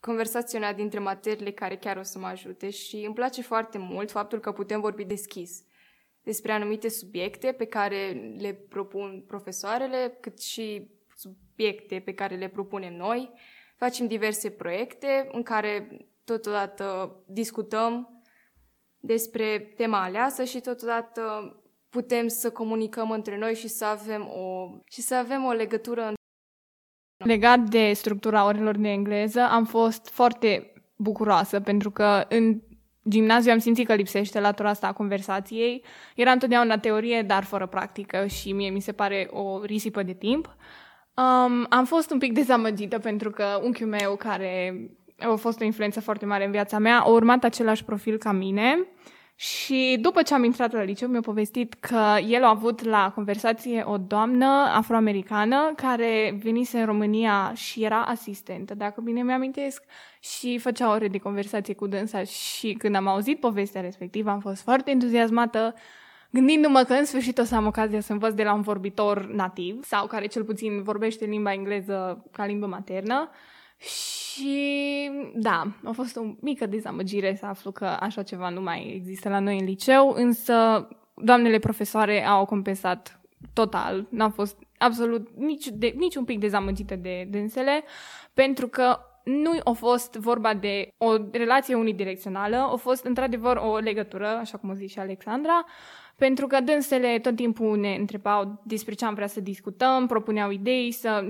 [0.00, 4.38] conversaționa dintre materiile care chiar o să mă ajute și îmi place foarte mult faptul
[4.40, 5.64] că putem vorbi deschis
[6.22, 12.94] despre anumite subiecte pe care le propun profesoarele, cât și subiecte pe care le propunem
[12.94, 13.32] noi.
[13.76, 18.22] Facem diverse proiecte în care totodată discutăm
[18.98, 21.22] despre tema aleasă și totodată
[21.96, 26.12] putem să comunicăm între noi și să avem o, și să avem o legătură
[27.24, 32.60] Legat de structura orelor de engleză, am fost foarte bucuroasă pentru că în
[33.08, 35.84] gimnaziu am simțit că lipsește latura asta a conversației.
[36.16, 40.46] Era întotdeauna teorie, dar fără practică și mie mi se pare o risipă de timp.
[41.14, 44.74] Um, am fost un pic dezamăgită pentru că unchiul meu, care
[45.18, 48.86] a fost o influență foarte mare în viața mea, a urmat același profil ca mine
[49.38, 53.82] și după ce am intrat la liceu, mi-a povestit că el a avut la conversație
[53.86, 59.84] o doamnă afroamericană care venise în România și era asistentă, dacă bine mi-amintesc,
[60.20, 64.62] și făcea ore de conversație cu dânsa și când am auzit povestea respectivă am fost
[64.62, 65.74] foarte entuziasmată
[66.30, 69.84] gândindu-mă că în sfârșit o să am ocazia să învăț de la un vorbitor nativ
[69.84, 73.30] sau care cel puțin vorbește limba engleză ca limbă maternă
[73.76, 79.28] și da, a fost o mică dezamăgire să aflu că așa ceva nu mai există
[79.28, 83.20] la noi în liceu, însă doamnele profesoare au compensat
[83.52, 84.06] total.
[84.10, 87.84] N-am fost absolut nici, de, nici un pic dezamăgită de dânsele,
[88.34, 94.26] pentru că nu a fost vorba de o relație unidirecțională, a fost într-adevăr o legătură,
[94.26, 95.64] așa cum a zis și Alexandra,
[96.16, 100.92] pentru că dânsele tot timpul ne întrebau despre ce am vrea să discutăm, propuneau idei,
[100.92, 101.24] să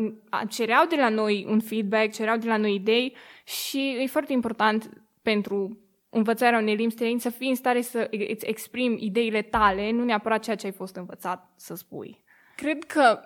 [0.49, 4.91] cereau de la noi un feedback, cereau de la noi idei și e foarte important
[5.23, 10.05] pentru învățarea unei limbi străini să fii în stare să îți exprimi ideile tale, nu
[10.05, 12.25] neapărat ceea ce ai fost învățat să spui.
[12.57, 13.21] Cred că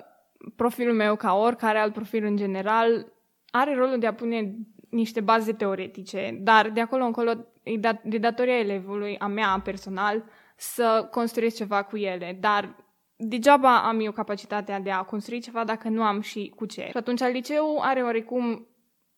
[0.57, 3.13] profilul meu, ca oricare alt profil în general,
[3.51, 4.55] are rolul de a pune
[4.91, 7.31] niște baze teoretice, dar de acolo încolo
[7.63, 10.25] e de datoria elevului, a mea personal,
[10.61, 12.77] să construiesc ceva cu ele, dar
[13.17, 16.87] degeaba am eu capacitatea de a construi ceva dacă nu am și cu ce.
[16.91, 18.67] Și atunci liceu are oarecum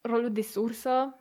[0.00, 1.16] rolul de sursă,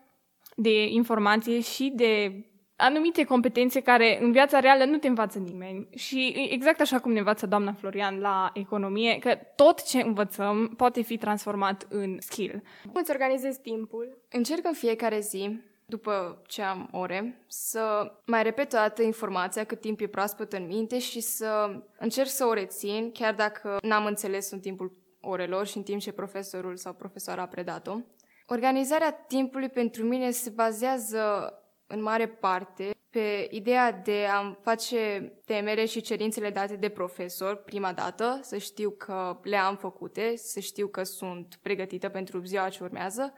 [0.55, 5.87] de informație și de anumite competențe care în viața reală nu te învață nimeni.
[5.95, 11.01] Și exact așa cum ne învață doamna Florian la economie, că tot ce învățăm poate
[11.01, 12.63] fi transformat în skill.
[12.81, 14.21] Cum îți organizezi timpul?
[14.29, 15.59] Încerc în fiecare zi
[15.91, 20.65] după ce am ore, să mai repet o dată informația cât timp e proaspăt în
[20.65, 25.77] minte și să încerc să o rețin, chiar dacă n-am înțeles în timpul orelor și
[25.77, 27.97] în timp ce profesorul sau profesoara a predat-o.
[28.45, 31.53] Organizarea timpului pentru mine se bazează
[31.87, 37.93] în mare parte pe ideea de a face temere și cerințele date de profesor prima
[37.93, 42.83] dată, să știu că le am făcute, să știu că sunt pregătită pentru ziua ce
[42.83, 43.33] urmează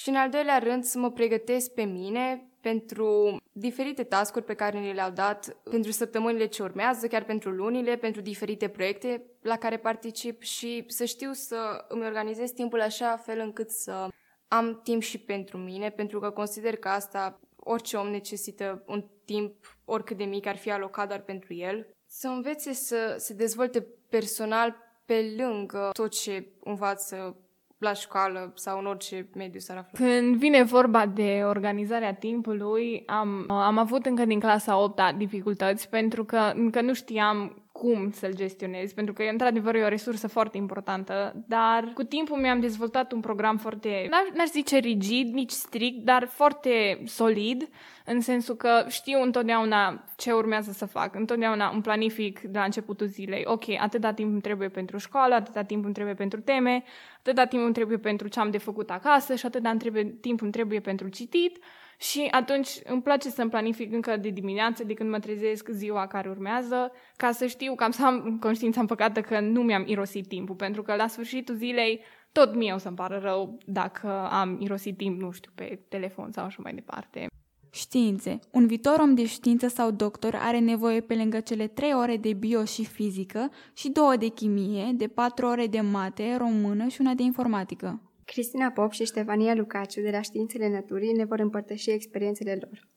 [0.00, 4.78] și în al doilea rând să mă pregătesc pe mine pentru diferite tascuri pe care
[4.78, 9.78] ni le-au dat pentru săptămânile ce urmează, chiar pentru lunile, pentru diferite proiecte la care
[9.78, 14.08] particip și să știu să îmi organizez timpul așa fel încât să
[14.48, 19.78] am timp și pentru mine, pentru că consider că asta orice om necesită un timp,
[19.84, 24.76] oricât de mic ar fi alocat doar pentru el, să învețe să se dezvolte personal
[25.04, 27.36] pe lângă tot ce învață
[27.80, 30.06] la școală sau în orice mediu s-ar afla.
[30.06, 36.24] Când vine vorba de organizarea timpului, am, am avut încă din clasa 8 dificultăți pentru
[36.24, 41.44] că încă nu știam cum să-l gestionez, pentru că într-adevăr e o resursă foarte importantă,
[41.46, 47.02] dar cu timpul mi-am dezvoltat un program foarte, n-aș zice rigid, nici strict, dar foarte
[47.06, 47.68] solid,
[48.04, 53.06] în sensul că știu întotdeauna ce urmează să fac, întotdeauna un planific de la începutul
[53.06, 56.84] zilei, ok, atâta timp îmi trebuie pentru școală, atâta timp îmi trebuie pentru teme,
[57.18, 59.76] atâta timp îmi trebuie pentru ce am de făcut acasă și atâta
[60.20, 61.58] timp îmi trebuie pentru citit,
[62.00, 66.28] și atunci îmi place să-mi planific încă de dimineață, de când mă trezesc ziua care
[66.28, 70.82] urmează, ca să știu, cam să am conștiința împăcată că nu mi-am irosit timpul, pentru
[70.82, 72.00] că la sfârșitul zilei
[72.32, 76.44] tot mie o să-mi pară rău dacă am irosit timp, nu știu, pe telefon sau
[76.44, 77.26] așa mai departe.
[77.70, 78.38] Științe.
[78.50, 82.32] Un viitor om de știință sau doctor are nevoie pe lângă cele trei ore de
[82.32, 87.14] bio și fizică și două de chimie, de patru ore de mate, română și una
[87.14, 88.00] de informatică.
[88.32, 92.88] Cristina Pop și Ștefania Lucaciu de la Științele Naturii ne vor împărtăși experiențele lor.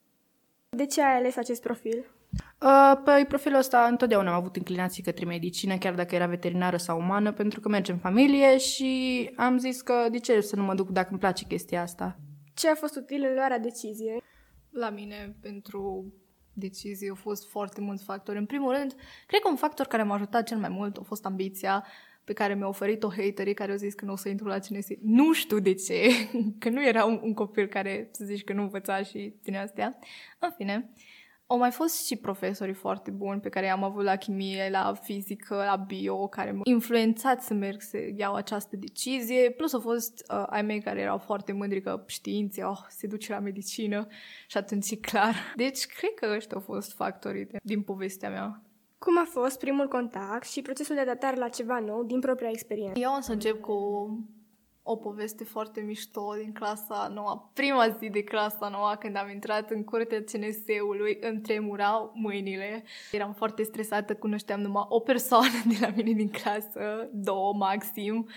[0.70, 2.06] De ce ai ales acest profil?
[2.62, 7.00] Uh, păi profilul ăsta întotdeauna am avut inclinații către medicină, chiar dacă era veterinară sau
[7.00, 10.74] umană, pentru că merge în familie și am zis că de ce să nu mă
[10.74, 12.20] duc dacă îmi place chestia asta.
[12.54, 14.24] Ce a fost util în luarea deciziei?
[14.70, 16.14] La mine, pentru
[16.54, 18.38] decizie, au fost foarte mulți factori.
[18.38, 18.96] În primul rând,
[19.28, 21.86] cred că un factor care m-a ajutat cel mai mult a fost ambiția
[22.24, 24.88] pe care mi-a oferit-o haterii care au zis că nu o să intru la CNS.
[25.02, 26.10] Nu știu de ce,
[26.60, 30.00] că nu era un, un copil care să zici că nu învăța și din astea.
[30.40, 30.94] În fine,
[31.48, 35.56] au mai fost și profesorii foarte buni pe care i-am avut la chimie, la fizică,
[35.56, 39.50] la bio, care m-au influențat să merg să iau această decizie.
[39.50, 43.32] Plus au fost uh, ai mei care erau foarte mândri că științe, oh, se duce
[43.32, 44.08] la medicină
[44.48, 45.36] și atunci e clar.
[45.56, 48.64] Deci, cred că ăștia au fost factorii de, din povestea mea.
[49.04, 53.00] Cum a fost primul contact și procesul de adaptare la ceva nou din propria experiență?
[53.00, 53.74] Eu o să încep cu
[54.84, 59.70] o poveste foarte mișto din clasa noua, prima zi de clasa noua, când am intrat
[59.72, 62.84] în curtea CNS-ului, îmi tremurau mâinile.
[63.12, 68.28] Eram foarte stresată, cunoșteam numai o persoană de la mine din clasă, două maxim,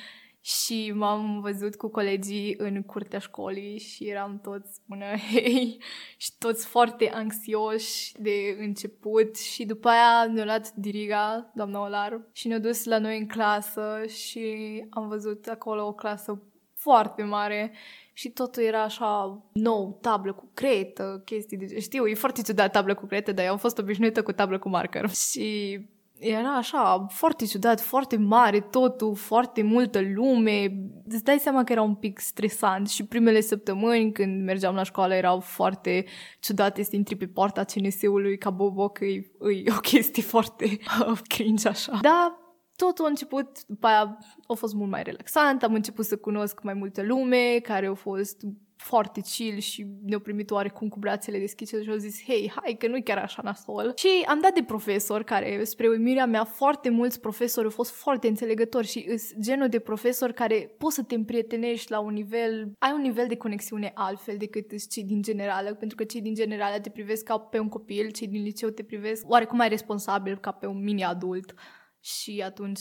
[0.46, 5.82] și m-am văzut cu colegii în curtea școlii și eram toți până hei
[6.16, 12.48] și toți foarte anxioși de început și după aia ne-a luat diriga, doamna Olar, și
[12.48, 16.42] ne-a dus la noi în clasă și am văzut acolo o clasă
[16.74, 17.72] foarte mare
[18.12, 21.80] și totul era așa nou, tablă cu cretă, chestii de...
[21.80, 24.68] Știu, e foarte ciudat tablă cu cretă, dar eu am fost obișnuită cu tablă cu
[24.68, 25.11] marker.
[25.11, 25.80] Și
[26.18, 30.88] era așa, foarte ciudat, foarte mare totul, foarte multă lume.
[31.09, 35.14] Îți dai seama că era un pic stresant și primele săptămâni când mergeam la școală
[35.14, 36.05] erau foarte
[36.40, 39.31] ciudate să intri pe poarta CNS-ului ca bobo, că e,
[39.64, 40.79] e o chestie foarte
[41.29, 41.98] cringe așa.
[42.02, 42.38] Da,
[42.76, 46.74] totul a început, după aia a fost mult mai relaxant, am început să cunosc mai
[46.74, 48.42] multă lume care au fost
[48.76, 52.88] foarte chill și ne-au primit oarecum cu brațele deschise și au zis, hei, hai că
[52.88, 53.92] nu-i chiar așa nasol.
[53.96, 58.28] Și am dat de profesor care, spre uimirea mea, foarte mulți profesori au fost foarte
[58.28, 62.92] înțelegători și îs genul de profesor care poți să te împrietenești la un nivel, ai
[62.92, 66.90] un nivel de conexiune altfel decât cei din generală, pentru că cei din generală te
[66.90, 70.66] privesc ca pe un copil, cei din liceu te privesc oarecum mai responsabil ca pe
[70.66, 71.54] un mini-adult
[72.06, 72.80] și atunci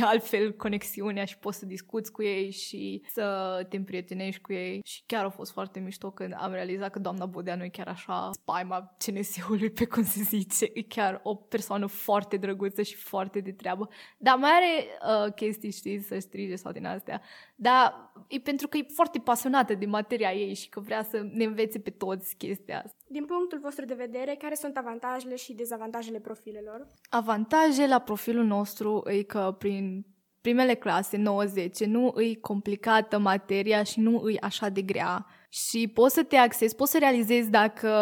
[0.00, 4.80] e altfel conexiunea și poți să discuți cu ei și să te împrietenești cu ei.
[4.84, 7.88] Și chiar a fost foarte mișto când am realizat că doamna Bodea nu e chiar
[7.88, 13.40] așa spaima CNS-ului pe cum se zice, e chiar o persoană foarte drăguță și foarte
[13.40, 14.86] de treabă, dar mai are
[15.26, 17.22] uh, chestii, știi, să strige sau din astea,
[17.54, 21.44] dar e pentru că e foarte pasionată de materia ei și că vrea să ne
[21.44, 22.99] învețe pe toți chestia asta.
[23.12, 26.86] Din punctul vostru de vedere, care sunt avantajele și dezavantajele profilelor?
[27.08, 30.06] Avantaje la profilul nostru e că prin
[30.40, 35.26] primele clase, 9-10, nu îi complicată materia și nu îi așa de grea.
[35.48, 37.92] Și poți să te accesi, poți să realizezi dacă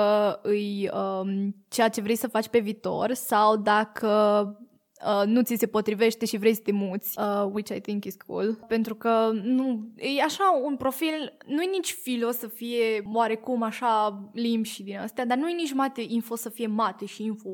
[0.42, 4.67] îi um, ceea ce vrei să faci pe viitor sau dacă
[5.06, 8.14] uh, nu ți se potrivește și vrei să te muți, uh, which I think is
[8.26, 8.54] cool.
[8.54, 14.22] Pentru că nu, e așa un profil, nu e nici filo să fie oarecum așa
[14.32, 17.50] limbi și din astea, dar nu e nici mate info să fie mate și info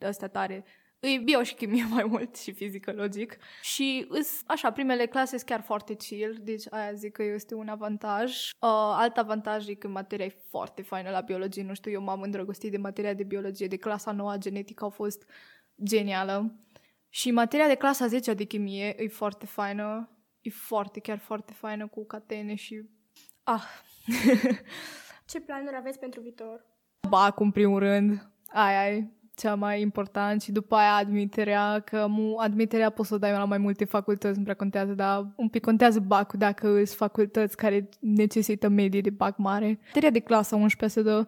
[0.00, 0.64] astea tare
[1.08, 3.36] e bio și chimie mai mult și fizică, logic.
[3.62, 7.68] Și îs, așa, primele clase sunt chiar foarte chill, deci aia zic că este un
[7.68, 8.30] avantaj.
[8.32, 12.22] Uh, alt avantaj e că materia e foarte faină la biologie, nu știu, eu m-am
[12.22, 15.30] îndrăgostit de materia de biologie, de clasa noua genetică, au fost
[15.84, 16.54] genială.
[17.14, 21.86] Și materia de clasa 10 de chimie e foarte faină, e foarte, chiar foarte faină
[21.86, 22.82] cu catene și...
[23.42, 23.62] Ah!
[25.30, 26.66] Ce planuri aveți pentru viitor?
[27.08, 28.30] Bac, în primul rând.
[28.46, 33.18] Ai, ai cea mai important și după aia admiterea, că mu, admiterea poți să o
[33.18, 36.88] dai la mai multe facultăți, nu prea contează, dar un pic contează bacul dacă sunt
[36.88, 39.78] facultăți care necesită medie de bac mare.
[39.84, 41.26] Materia de clasă 11 se dă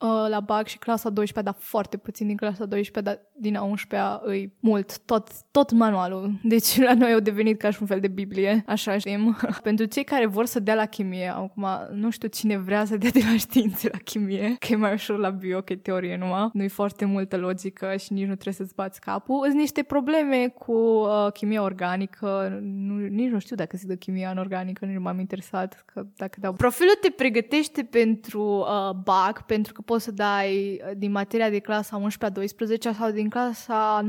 [0.00, 3.62] uh, la BAC și clasa 12 dar foarte puțin din clasa 12 dar din a
[3.62, 6.32] 11 îi mult, tot, tot manualul.
[6.42, 9.36] Deci la noi au devenit ca și un fel de Biblie, așa știm.
[9.62, 13.10] Pentru cei care vor să dea la chimie, acum nu știu cine vrea să dea
[13.10, 16.50] de la științe la chimie, că e mai ușor la bio, că e teorie numai.
[16.52, 19.44] Nu-i foarte multă logică și nici nu trebuie să-ți bați capul.
[19.44, 24.34] Sunt niște probleme cu uh, chimia organică, nu, nici nu știu dacă se dă chimia
[24.38, 26.52] organică, nici nu m-am interesat că dacă dau.
[26.52, 31.58] Profilul te pregătește pentru uh, BAC, pentru că poți să dai uh, din materia de
[31.58, 34.06] clasa 11-12 sau din clasa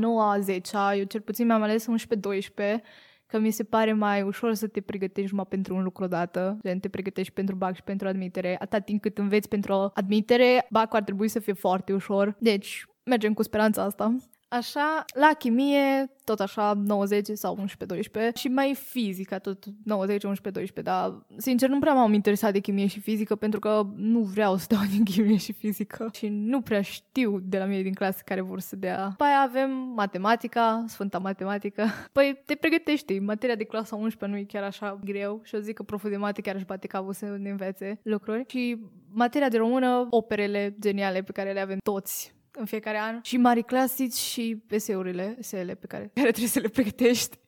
[0.94, 0.98] 9-10.
[0.98, 2.82] Eu cel puțin mi-am ales 11-12
[3.26, 6.78] că mi se pare mai ușor să te pregătești numai pentru un lucru odată, gen
[6.78, 8.56] te pregătești pentru BAC și pentru admitere.
[8.60, 12.36] Atât timp cât înveți pentru admitere, BAC ar trebui să fie foarte ușor.
[12.38, 14.16] Deci, mergem cu speranța asta.
[14.52, 17.58] Așa, la chimie, tot așa, 90 sau
[18.30, 22.58] 11-12 și mai fizica, tot 90, 11, 12, dar sincer nu prea m-am interesat de
[22.58, 26.08] chimie și fizică pentru că nu vreau să dau din chimie și fizică.
[26.12, 29.14] Și nu prea știu de la mine din clasă care vor să dea.
[29.16, 31.84] Păi avem matematica, sfânta matematică.
[32.12, 35.40] Păi te pregătești, materia de clasa 11 nu e chiar așa greu.
[35.42, 38.44] Și o zic că proful de mate chiar își bate capul să ne învețe lucruri.
[38.48, 38.78] Și
[39.12, 43.64] materia de română, operele geniale pe care le avem toți în fiecare an și mari
[43.64, 47.38] clasici și eseurile, eseele pe care, care trebuie să le pregătești.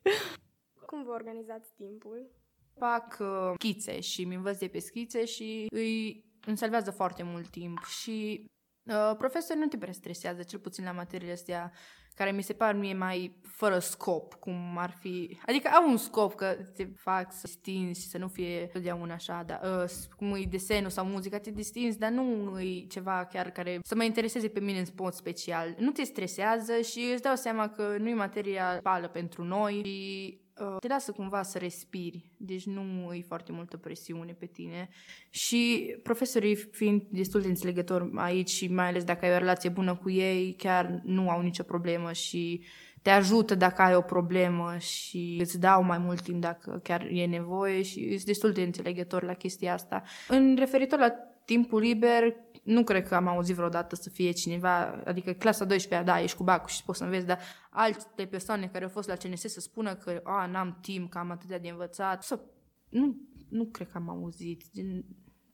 [0.87, 2.31] Cum vă organizați timpul?
[2.79, 7.49] Fac uh, schițe și mi învăț de pe schițe și îi îmi salvează foarte mult
[7.49, 8.45] timp și
[8.83, 11.73] uh, profesorii nu te prea stresează, cel puțin la materiile astea
[12.15, 15.39] care mi se par mie mai fără scop, cum ar fi...
[15.47, 19.43] Adică au un scop că te fac să stinzi și să nu fie totdeauna așa,
[19.47, 23.79] dar, uh, cum e desenul sau muzica, te distinzi, dar nu e ceva chiar care
[23.83, 25.75] să mă intereseze pe mine în spot special.
[25.79, 30.39] Nu te stresează și îți dau seama că nu e materia pală pentru noi și
[30.39, 30.44] uh,
[30.81, 34.89] te lasă cumva să respiri, deci nu e foarte multă presiune pe tine
[35.31, 39.95] și profesorii fiind destul de înțelegători aici și mai ales dacă ai o relație bună
[39.95, 42.65] cu ei, chiar nu au nicio problemă și
[43.03, 47.27] te ajută dacă ai o problemă și îți dau mai mult timp dacă chiar e
[47.27, 50.03] nevoie și sunt destul de înțelegător la chestia asta.
[50.29, 51.11] În referitor la
[51.45, 52.35] timpul liber,
[52.65, 56.43] nu cred că am auzit vreodată să fie cineva, adică clasa 12 da, ești cu
[56.43, 57.39] bacul și poți să înveți, dar
[57.71, 61.31] alte persoane care au fost la CNS să spună că a, n-am timp, că am
[61.31, 62.41] atâtea de învățat, să,
[62.89, 63.17] nu,
[63.49, 64.63] nu cred că am auzit.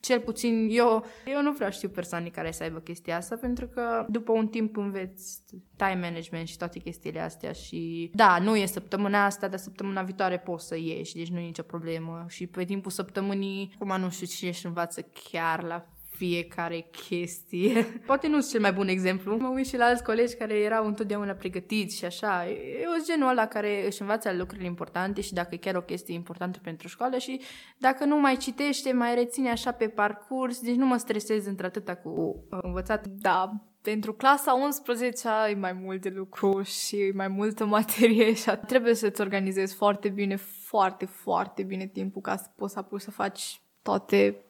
[0.01, 4.07] Cel puțin eu, eu nu vreau știu persoane care să aibă chestia asta, pentru că
[4.09, 5.43] după un timp înveți
[5.77, 10.39] time management și toate chestiile astea și da, nu e săptămâna asta, dar săptămâna viitoare
[10.39, 12.25] poți să ieși, deci nu e nicio problemă.
[12.29, 15.87] Și pe timpul săptămânii, cum nu știu cine își învață chiar la
[16.21, 17.83] fiecare chestie.
[18.07, 19.37] Poate nu sunt cel mai bun exemplu.
[19.37, 22.49] Mă uit și la alți colegi care erau întotdeauna pregătiți și așa.
[22.49, 26.15] E o genul ăla care își învață lucrurile importante și dacă e chiar o chestie
[26.15, 27.41] importantă pentru școală și
[27.79, 32.11] dacă nu mai citește, mai reține așa pe parcurs, deci nu mă stresez într-atâta cu
[32.51, 33.07] uh, învățat.
[33.07, 33.53] Da,
[33.83, 39.75] pentru clasa 11 ai mai multe lucruri și mai multă materie și trebuie să-ți organizezi
[39.75, 44.45] foarte bine, foarte, foarte bine timpul ca să poți să apuci să faci toate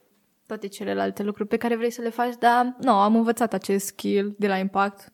[0.51, 4.34] toate celelalte lucruri pe care vrei să le faci, dar nu, am învățat acest skill
[4.38, 5.12] de la Impact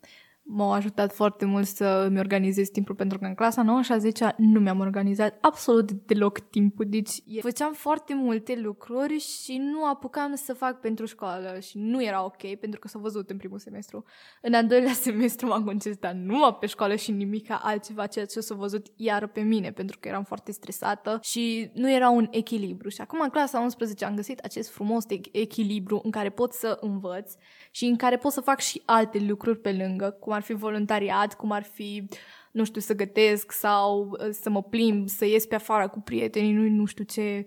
[0.49, 3.99] m-au ajutat foarte mult să îmi organizez timpul pentru că în clasa 9 și a
[3.99, 6.84] 10 nu mi-am organizat absolut deloc timpul.
[6.88, 12.24] Deci făceam foarte multe lucruri și nu apucam să fac pentru școală și nu era
[12.24, 14.05] ok pentru că s-a văzut în primul semestru.
[14.42, 18.55] În al doilea semestru m-am concentrat numai pe școală și nimic altceva, ceea ce s-a
[18.55, 22.88] văzut iar pe mine pentru că eram foarte stresată și nu era un echilibru.
[22.88, 27.34] Și acum în clasa 11 am găsit acest frumos echilibru în care pot să învăț
[27.70, 31.34] și în care pot să fac și alte lucruri pe lângă, cum ar fi voluntariat,
[31.34, 32.09] cum ar fi,
[32.53, 36.53] nu știu, să gătesc sau uh, să mă plimb, să ies pe afară cu prietenii,
[36.53, 37.47] nu, nu știu ce,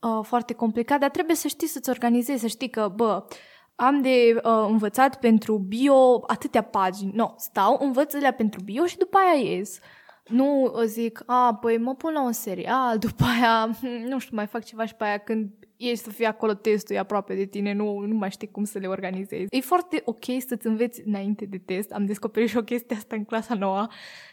[0.00, 3.24] uh, foarte complicat, dar trebuie să știi să-ți organizezi, să știi că, bă,
[3.74, 7.10] am de uh, învățat pentru bio atâtea pagini.
[7.14, 9.78] Nu, no, stau, învăț pentru bio și după aia ies.
[10.24, 13.70] Nu zic, a, păi mă pun la un serial, după aia,
[14.08, 16.98] nu știu, mai fac ceva și pe aia când ești să fie acolo testul, e
[16.98, 19.46] aproape de tine, nu, nu mai știi cum să le organizezi.
[19.50, 23.24] E foarte ok să-ți înveți înainte de test, am descoperit și o chestie asta în
[23.24, 23.86] clasa nouă,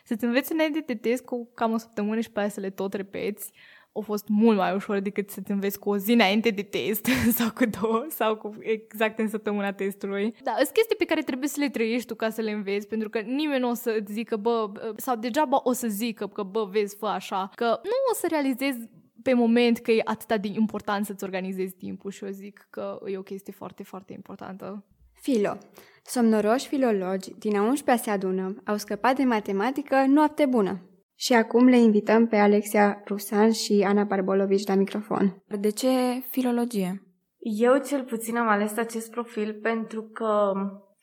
[0.04, 2.94] să-ți înveți înainte de test cu cam o săptămână și pe aia să le tot
[2.94, 3.52] repeți.
[3.98, 7.06] A fost mult mai ușor decât să-ți înveți cu o zi înainte de test
[7.38, 10.36] sau cu două sau cu exact în săptămâna testului.
[10.44, 13.10] Da, sunt chestii pe care trebuie să le trăiești tu ca să le înveți, pentru
[13.10, 16.96] că nimeni nu o să zică, bă, sau degeaba o să zică că, bă, vezi,
[16.96, 18.90] fă așa, că nu o să realizezi
[19.28, 23.18] pe moment că e atât de important să-ți organizezi timpul și eu zic că e
[23.18, 24.86] o chestie foarte, foarte importantă.
[25.14, 25.58] Filo.
[26.04, 30.82] Somnoroși filologi din a 11 se adună, au scăpat de matematică noapte bună.
[31.16, 35.44] Și acum le invităm pe Alexia Rusan și Ana Barbolovici la microfon.
[35.60, 35.90] De ce
[36.30, 37.02] filologie?
[37.38, 40.52] Eu cel puțin am ales acest profil pentru că,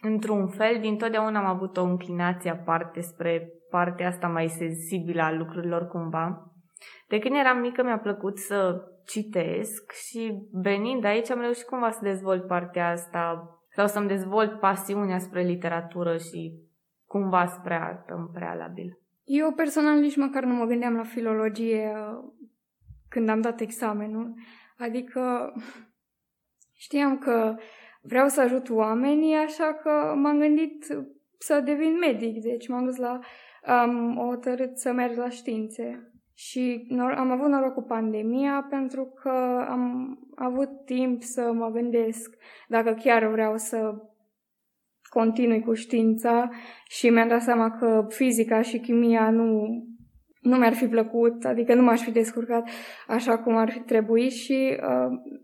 [0.01, 5.33] într-un fel, din totdeauna am avut o înclinație aparte spre partea asta mai sensibilă a
[5.33, 6.52] lucrurilor cumva.
[7.09, 11.99] De când eram mică mi-a plăcut să citesc și venind aici am reușit cumva să
[12.03, 16.53] dezvolt partea asta sau să-mi dezvolt pasiunea spre literatură și
[17.07, 18.99] cumva spre artă în prealabil.
[19.25, 22.33] Eu personal nici măcar nu mă gândeam la filologie uh,
[23.09, 24.35] când am dat examenul.
[24.79, 25.53] Adică
[26.77, 27.57] știam că
[28.03, 30.87] vreau să ajut oamenii, așa că m-am gândit
[31.39, 32.43] să devin medic.
[32.43, 33.19] Deci m-am dus la...
[33.65, 36.12] Am um, hotărât să merg la științe.
[36.35, 42.37] Și am avut noroc cu pandemia pentru că am avut timp să mă gândesc
[42.69, 43.95] dacă chiar vreau să
[45.09, 46.51] continui cu știința
[46.89, 49.67] și mi-am dat seama că fizica și chimia nu,
[50.41, 52.69] nu mi-ar fi plăcut, adică nu m-aș fi descurcat
[53.07, 55.39] așa cum ar fi trebuit și uh,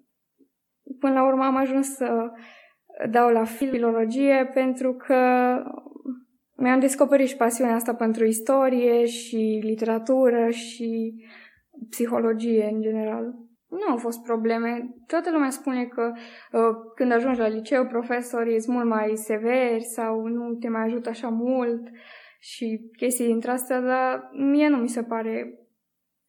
[0.99, 2.31] până la urmă am ajuns să
[3.11, 5.17] dau la filologie pentru că
[6.59, 11.15] mi-am descoperit și pasiunea asta pentru istorie și literatură și
[11.91, 13.25] psihologie în general.
[13.69, 14.95] Nu au fost probleme.
[15.07, 16.13] Toată lumea spune că
[16.53, 16.61] uh,
[16.95, 21.29] când ajungi la liceu, profesorii sunt mult mai severi sau nu te mai ajută așa
[21.29, 21.89] mult
[22.41, 25.59] și chestii dintre astea, dar mie nu mi se pare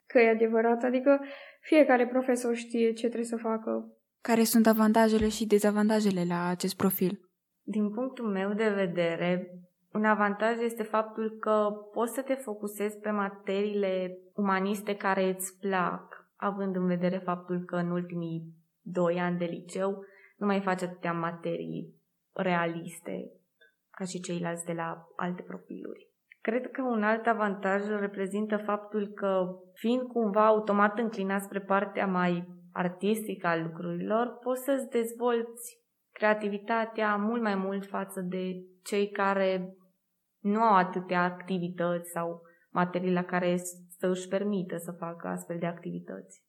[0.05, 0.83] că e adevărat.
[0.83, 1.19] Adică
[1.61, 3.93] fiecare profesor știe ce trebuie să facă.
[4.21, 7.19] Care sunt avantajele și dezavantajele la acest profil?
[7.61, 9.59] Din punctul meu de vedere,
[9.93, 16.31] un avantaj este faptul că poți să te focusezi pe materiile umaniste care îți plac,
[16.35, 18.43] având în vedere faptul că în ultimii
[18.81, 20.03] doi ani de liceu
[20.37, 21.95] nu mai faci atâtea materii
[22.33, 23.31] realiste
[23.89, 26.07] ca și ceilalți de la alte profiluri.
[26.41, 32.47] Cred că un alt avantaj reprezintă faptul că, fiind cumva automat înclinat spre partea mai
[32.73, 35.79] artistică a lucrurilor, poți să-ți dezvolți
[36.19, 39.73] creativitatea mult mai mult față de cei care
[40.39, 42.41] nu au atâtea activități sau
[42.71, 43.57] materii la care
[43.97, 46.43] să își permită să facă astfel de activități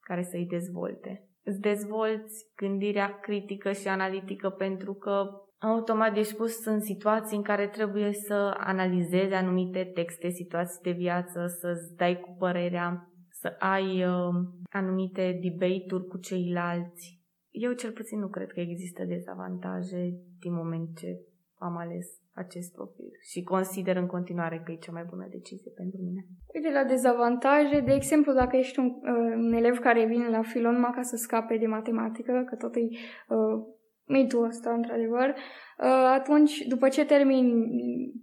[0.00, 1.28] care să-i dezvolte.
[1.44, 5.26] Îți dezvolți gândirea critică și analitică pentru că
[5.58, 11.46] automat ești pus în situații în care trebuie să analizezi anumite texte, situații de viață,
[11.46, 14.34] să-ți dai cu părerea, să ai uh,
[14.70, 17.21] anumite debate-uri cu ceilalți.
[17.52, 21.20] Eu cel puțin nu cred că există dezavantaje din moment ce
[21.58, 26.00] am ales acest profil și consider în continuare că e cea mai bună decizie pentru
[26.02, 26.26] mine.
[26.54, 30.74] Uite, la dezavantaje, de exemplu, dacă ești un, uh, un elev care vine la filon
[30.74, 33.64] numai ca să scape de matematică, că tot e uh,
[34.06, 37.46] mitul ăsta, într-adevăr, uh, atunci, după ce termin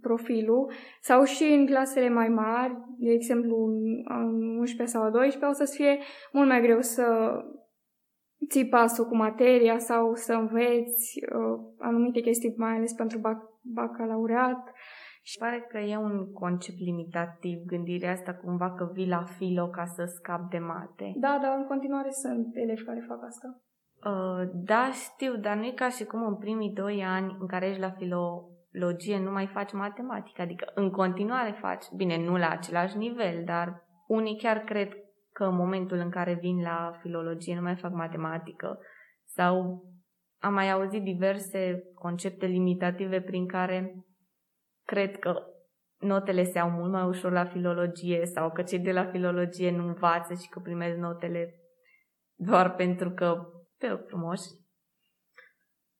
[0.00, 3.56] profilul, sau și în clasele mai mari, de exemplu,
[4.04, 5.98] în 11 sau 12, o să fie
[6.32, 7.04] mult mai greu să
[8.50, 14.72] ții pasul cu materia sau să înveți uh, anumite chestii, mai ales pentru bac- bacalaureat.
[15.22, 19.84] Și pare că e un concept limitativ, gândirea asta cumva că vii la filo ca
[19.84, 21.12] să scap de mate.
[21.16, 23.60] Da, dar în continuare sunt elevi care fac asta.
[24.04, 27.68] Uh, da, știu, dar nu e ca și cum în primii doi ani în care
[27.68, 32.96] ești la filologie nu mai faci matematică, adică în continuare faci, bine, nu la același
[32.96, 34.88] nivel, dar unii chiar cred
[35.40, 38.78] că în momentul în care vin la filologie nu mai fac matematică
[39.24, 39.82] sau
[40.38, 44.04] am mai auzit diverse concepte limitative prin care
[44.86, 45.34] cred că
[45.98, 49.86] notele se au mult mai ușor la filologie sau că cei de la filologie nu
[49.86, 51.54] învață și că primesc notele
[52.34, 53.46] doar pentru că
[53.78, 54.48] pe frumoși.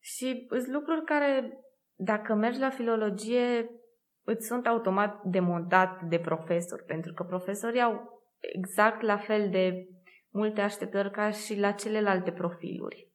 [0.02, 1.58] Și sunt lucruri care,
[1.94, 3.70] dacă mergi la filologie,
[4.26, 9.88] îți sunt automat demontat de profesori, pentru că profesorii au exact la fel de
[10.30, 13.08] multe așteptări ca și la celelalte profiluri.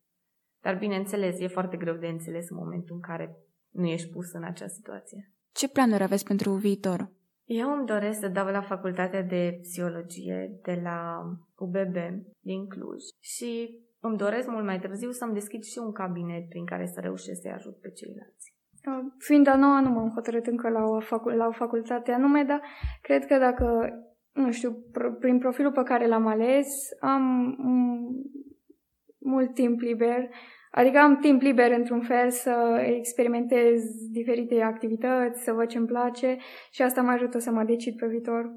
[0.62, 3.36] Dar, bineînțeles, e foarte greu de înțeles în momentul în care
[3.70, 5.32] nu ești pus în acea situație.
[5.52, 7.10] Ce planuri aveți pentru viitor?
[7.44, 11.22] Eu îmi doresc să dau la facultatea de psihologie de la
[11.58, 11.96] UBB
[12.40, 16.86] din Cluj și îmi doresc mult mai târziu să-mi deschid și un cabinet prin care
[16.86, 18.54] să reușesc să-i ajut pe ceilalți.
[19.18, 22.62] Fiind a noua, nu m-am hotărât încă la o, facu- la o facultate anume, dar
[23.02, 23.90] cred că dacă,
[24.36, 24.72] nu știu,
[25.20, 26.68] prin profilul pe care l-am ales,
[27.00, 27.56] am
[29.18, 30.30] mult timp liber,
[30.72, 33.82] adică am timp liber într-un fel să experimentez
[34.12, 36.38] diferite activități, să văd ce-mi place
[36.72, 38.52] și asta mă ajută să mă decid pe viitor.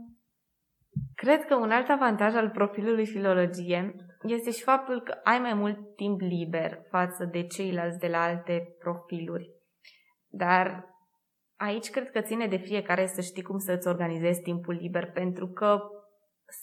[1.15, 5.97] Cred că un alt avantaj al profilului filologie este și faptul că ai mai mult
[5.97, 9.51] timp liber față de ceilalți de la alte profiluri.
[10.29, 10.88] Dar
[11.59, 15.81] aici cred că ține de fiecare să știi cum să-ți organizezi timpul liber, pentru că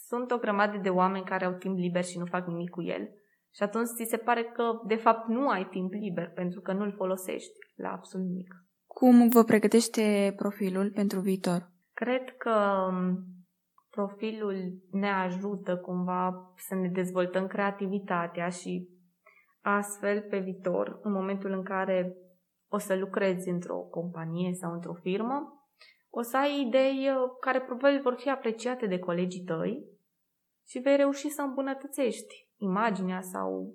[0.08, 3.08] sunt o grămadă de oameni care au timp liber și nu fac nimic cu el.
[3.54, 6.94] Și atunci ți se pare că, de fapt, nu ai timp liber pentru că nu-l
[6.96, 8.54] folosești la absolut nimic.
[8.86, 11.70] Cum vă pregătește profilul pentru viitor?
[11.92, 13.24] Cred că um,
[13.90, 14.56] profilul
[14.90, 18.88] ne ajută cumva să ne dezvoltăm creativitatea și
[19.60, 22.16] astfel pe viitor, în momentul în care
[22.68, 25.66] o să lucrezi într-o companie sau într-o firmă,
[26.10, 29.84] o să ai idei uh, care probabil vor fi apreciate de colegii tăi
[30.66, 33.74] și vei reuși să îmbunătățești imaginea sau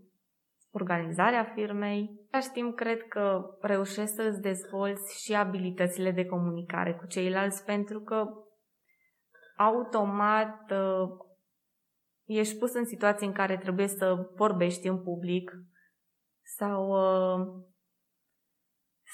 [0.71, 2.27] organizarea firmei.
[2.31, 8.01] În timp, cred că reușești să îți dezvolți și abilitățile de comunicare cu ceilalți pentru
[8.01, 8.25] că
[9.57, 11.09] automat uh,
[12.25, 15.51] ești pus în situații în care trebuie să vorbești în public
[16.57, 17.63] sau uh,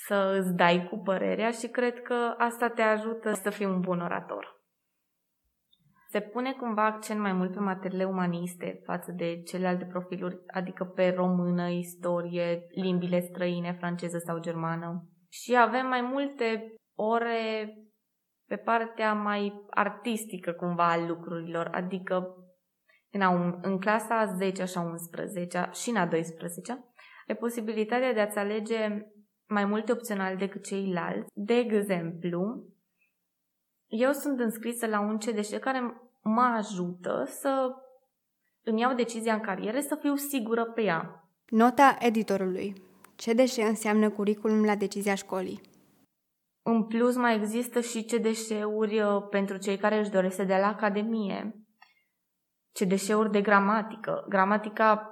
[0.07, 3.99] să îți dai cu părerea și cred că asta te ajută să fii un bun
[3.99, 4.55] orator.
[6.09, 11.09] Se pune cumva accent mai mult pe materiile umaniste față de celelalte profiluri, adică pe
[11.09, 15.09] română, istorie, limbile străine, franceză sau germană.
[15.29, 17.73] Și avem mai multe ore
[18.47, 22.35] pe partea mai artistică cumva a lucrurilor, adică
[23.11, 26.71] în, a, în clasa a 10 și a 11 și în a 12
[27.27, 29.07] ai posibilitatea de a-ți alege
[29.47, 31.29] mai multe opționale decât ceilalți.
[31.33, 32.63] De exemplu,
[33.87, 37.75] eu sunt înscrisă la un CDș care mă ajută să
[38.63, 41.29] îmi iau decizia în carieră să fiu sigură pe ea.
[41.45, 42.73] Nota editorului.
[43.15, 45.61] CDș înseamnă curriculum la decizia școlii.
[46.61, 50.67] În plus, mai există și CDș-uri uh, pentru cei care își doresc să dea la
[50.67, 51.65] academie.
[52.71, 54.25] CDș-uri de gramatică.
[54.29, 55.11] Gramatica,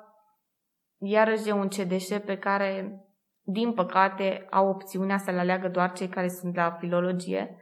[0.97, 2.99] iarăși, e un CDș pe care,
[3.47, 7.57] din păcate, au opțiunea să-l aleagă doar cei care sunt la filologie,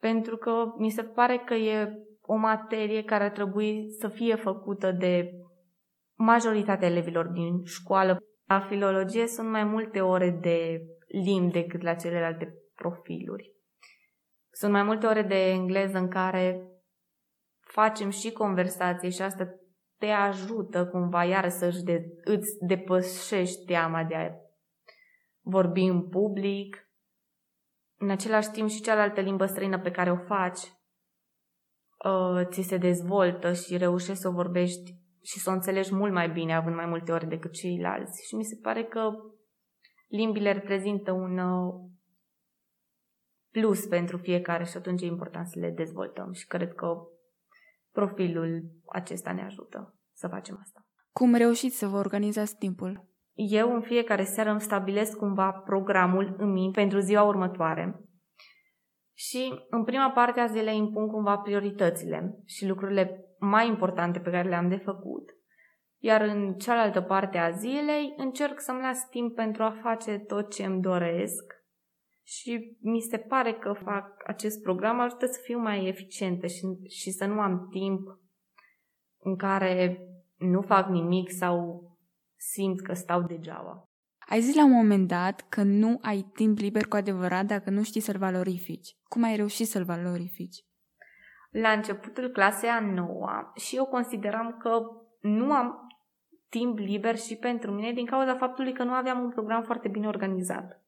[0.00, 4.92] pentru că mi se pare că e o materie care ar trebui să fie făcută
[4.92, 5.30] de
[6.16, 8.18] majoritatea elevilor din școală.
[8.46, 10.80] La filologie sunt mai multe ore de
[11.24, 13.52] limbi decât la celelalte profiluri.
[14.50, 16.68] Sunt mai multe ore de engleză în care
[17.60, 19.48] facem și conversații și asta
[19.98, 24.30] te ajută cumva iar să de, îți depășești teama de a
[25.48, 26.88] vorbi în public.
[27.98, 30.60] În același timp și cealaltă limbă străină pe care o faci
[32.04, 36.30] uh, ți se dezvoltă și reușești să o vorbești și să o înțelegi mult mai
[36.30, 38.26] bine având mai multe ore decât ceilalți.
[38.26, 39.10] Și mi se pare că
[40.08, 41.74] limbile reprezintă un uh,
[43.50, 46.96] plus pentru fiecare și atunci e important să le dezvoltăm și cred că
[47.92, 50.86] profilul acesta ne ajută să facem asta.
[51.12, 53.08] Cum reușiți să vă organizați timpul?
[53.40, 58.00] Eu în fiecare seară îmi stabilesc cumva programul în minte pentru ziua următoare
[59.14, 64.48] și în prima parte a zilei impun cumva prioritățile și lucrurile mai importante pe care
[64.48, 65.30] le-am de făcut.
[65.98, 70.64] Iar în cealaltă parte a zilei încerc să-mi las timp pentru a face tot ce
[70.64, 71.54] îmi doresc
[72.26, 77.10] și mi se pare că fac acest program ajută să fiu mai eficientă și, și
[77.10, 78.00] să nu am timp
[79.18, 80.02] în care
[80.36, 81.82] nu fac nimic sau
[82.38, 83.82] simt că stau degeaba.
[84.28, 87.82] Ai zis la un moment dat că nu ai timp liber cu adevărat dacă nu
[87.82, 88.96] știi să-l valorifici.
[89.02, 90.64] Cum ai reușit să-l valorifici?
[91.50, 94.80] La începutul clasei a noua și eu consideram că
[95.20, 95.86] nu am
[96.48, 100.06] timp liber și pentru mine din cauza faptului că nu aveam un program foarte bine
[100.06, 100.82] organizat.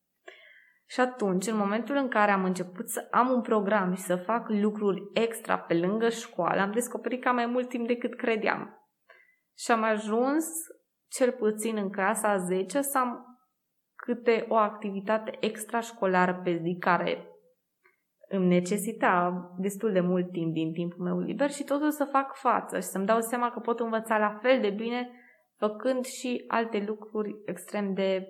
[0.87, 4.49] Și atunci, în momentul în care am început să am un program și să fac
[4.49, 8.89] lucruri extra pe lângă școală, am descoperit că am mai mult timp decât credeam.
[9.59, 10.47] Și am ajuns,
[11.11, 13.39] cel puțin în clasa a 10, să am
[13.95, 17.25] câte o activitate extrașcolară pe zi care
[18.29, 22.77] îmi necesita destul de mult timp din timpul meu liber și totul să fac față
[22.77, 25.11] și să-mi dau seama că pot învăța la fel de bine
[25.57, 28.27] făcând și alte lucruri extrem de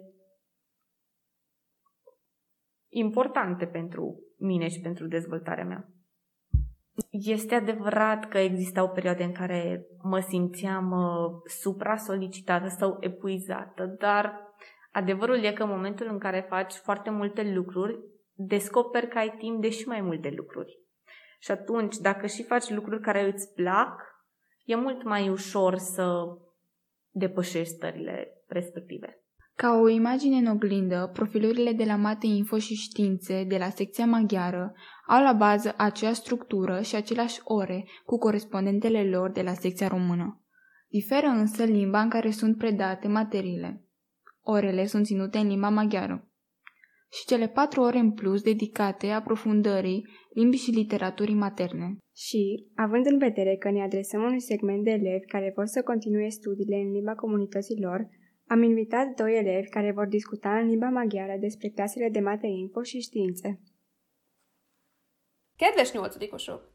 [2.88, 5.99] importante pentru mine și pentru dezvoltarea mea.
[7.10, 14.48] Este adevărat că existau perioade în care mă simțeam uh, supra-solicitată sau epuizată, dar
[14.92, 17.98] adevărul e că în momentul în care faci foarte multe lucruri,
[18.32, 20.78] descoperi că ai timp de și mai multe lucruri.
[21.38, 24.02] Și atunci, dacă și faci lucruri care îți plac,
[24.64, 26.24] e mult mai ușor să
[27.10, 29.19] depășești stările respective.
[29.60, 34.06] Ca o imagine în oglindă, profilurile de la Mate Info și Științe de la secția
[34.06, 34.74] maghiară
[35.06, 40.44] au la bază aceeași structură și aceleași ore cu corespondentele lor de la secția română.
[40.88, 43.84] Diferă însă limba în care sunt predate materiile.
[44.40, 46.28] Orele sunt ținute în limba maghiară.
[47.12, 51.96] Și cele patru ore în plus dedicate aprofundării limbii și literaturii materne.
[52.14, 56.28] Și, având în vedere că ne adresăm unui segment de elevi care vor să continue
[56.28, 58.08] studiile în limba comunității lor,
[58.52, 62.82] am invitat doi elevi care vor discuta în limba maghiară despre clasele de mate info
[62.82, 63.60] și științe.
[65.56, 66.68] Kedves nyolcadikosok!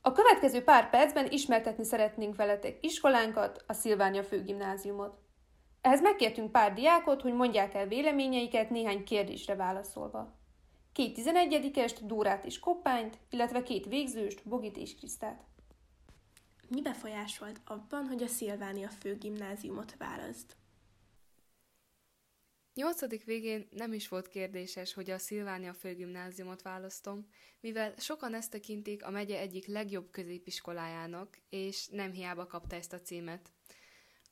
[0.00, 5.18] A következő pár percben ismertetni szeretnénk veletek iskolánkat, a Szilvánia főgimnáziumot.
[5.80, 10.38] Ehhez megkértünk pár diákot, hogy mondják el véleményeiket néhány kérdésre válaszolva.
[10.92, 15.44] Két tizenegyedikest, Dórát és Koppányt, illetve két végzőst, Bogit és Krisztát.
[16.68, 20.56] Mi befolyásolt abban, hogy a Szilvánia főgimnáziumot választ?
[22.74, 27.28] Nyolcadik végén nem is volt kérdéses, hogy a Szilvánia főgimnáziumot választom,
[27.60, 33.00] mivel sokan ezt tekintik a megye egyik legjobb középiskolájának, és nem hiába kapta ezt a
[33.00, 33.52] címet.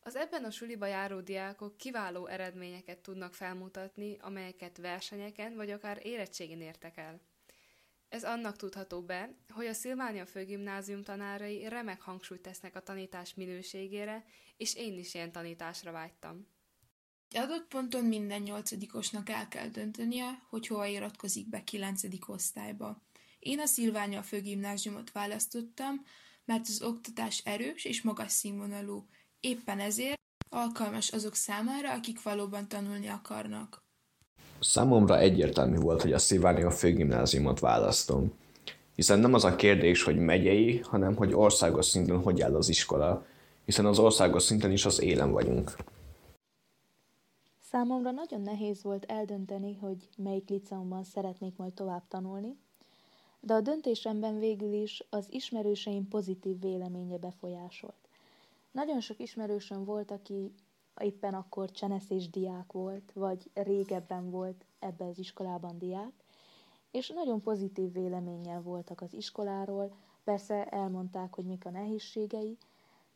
[0.01, 6.61] Az ebben a suliba járó diákok kiváló eredményeket tudnak felmutatni, amelyeket versenyeken vagy akár érettségén
[6.61, 7.21] értek el.
[8.09, 14.25] Ez annak tudható be, hogy a Szilvánia főgimnázium tanárai remek hangsúlyt tesznek a tanítás minőségére,
[14.57, 16.47] és én is ilyen tanításra vágytam.
[17.33, 23.03] Egy adott ponton minden nyolcadikosnak el kell döntenie, hogy hova iratkozik be kilencedik osztályba.
[23.39, 26.05] Én a Szilvánia főgimnáziumot választottam,
[26.45, 29.07] mert az oktatás erős és magas színvonalú,
[29.41, 33.83] éppen ezért alkalmas azok számára, akik valóban tanulni akarnak.
[34.61, 38.33] Számomra egyértelmű volt, hogy a Szilvánia főgimnáziumot választom,
[38.95, 43.27] hiszen nem az a kérdés, hogy megyei, hanem hogy országos szinten hogy áll az iskola,
[43.65, 45.77] hiszen az országos szinten is az élen vagyunk.
[47.73, 52.57] Számomra nagyon nehéz volt eldönteni, hogy melyik liceumban szeretnék majd tovább tanulni,
[53.41, 58.09] de a döntésemben végül is az ismerőseim pozitív véleménye befolyásolt.
[58.71, 60.53] Nagyon sok ismerősöm volt, aki
[61.01, 66.13] éppen akkor cseneszés diák volt, vagy régebben volt ebbe az iskolában diák,
[66.91, 72.59] és nagyon pozitív véleménnyel voltak az iskoláról, persze elmondták, hogy mik a nehézségei,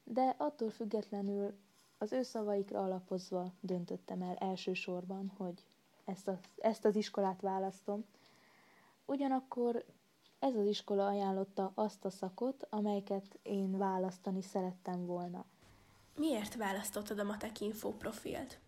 [0.04, 1.54] de attól függetlenül
[1.99, 5.64] az ő szavaikra alapozva döntöttem el elsősorban, hogy
[6.05, 8.05] ezt, a, ezt az iskolát választom.
[9.05, 9.84] Ugyanakkor
[10.38, 15.44] ez az iskola ajánlotta azt a szakot, amelyeket én választani szerettem volna.
[16.16, 18.59] Miért választottad a Matek Info profilt?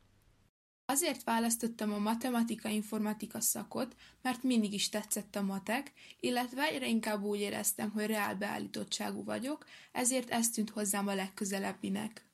[0.84, 7.40] Azért választottam a matematika-informatika szakot, mert mindig is tetszett a matek, illetve egyre inkább úgy
[7.40, 12.27] éreztem, hogy reál beállítottságú vagyok, ezért ez tűnt hozzám a legközelebbinek.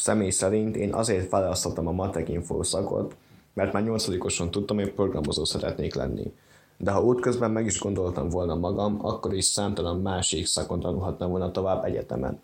[0.00, 3.16] Személy szerint én azért választottam a matek info szakot,
[3.52, 6.32] mert már nyolcadikosan tudtam, hogy programozó szeretnék lenni.
[6.76, 11.50] De ha útközben meg is gondoltam volna magam, akkor is számtalan másik szakon tanulhattam volna
[11.50, 12.40] tovább egyetemen.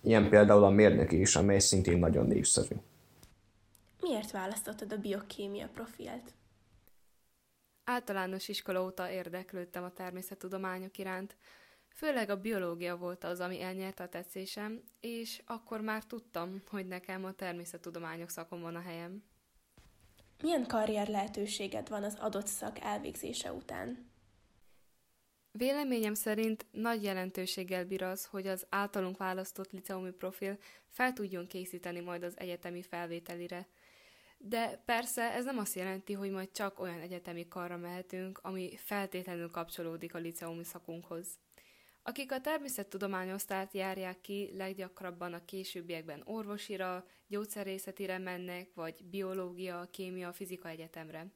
[0.00, 2.74] Ilyen például a mérnöki is, amely szintén nagyon népszerű.
[4.00, 6.34] Miért választottad a biokémia profilt?
[7.84, 11.36] Általános iskola óta érdeklődtem a természettudományok iránt,
[12.00, 17.24] főleg a biológia volt az, ami elnyerte a tetszésem, és akkor már tudtam, hogy nekem
[17.24, 19.22] a természettudományok szakon van a helyem.
[20.42, 24.10] Milyen karrier lehetőséged van az adott szak elvégzése után?
[25.52, 32.00] Véleményem szerint nagy jelentőséggel bír az, hogy az általunk választott liceumi profil fel tudjon készíteni
[32.00, 33.66] majd az egyetemi felvételire–
[34.42, 39.50] de persze ez nem azt jelenti, hogy majd csak olyan egyetemi karra mehetünk, ami feltétlenül
[39.50, 41.28] kapcsolódik a liceumi szakunkhoz.
[42.02, 50.68] Akik a természettudományosztályt járják ki, leggyakrabban a későbbiekben orvosira, gyógyszerészetire mennek, vagy biológia, kémia, fizika
[50.68, 51.26] egyetemre.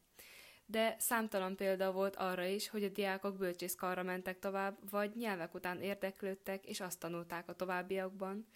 [0.66, 5.80] De számtalan példa volt arra is, hogy a diákok bölcsészkarra mentek tovább, vagy nyelvek után
[5.80, 8.46] érdeklődtek, és azt tanulták a továbbiakban,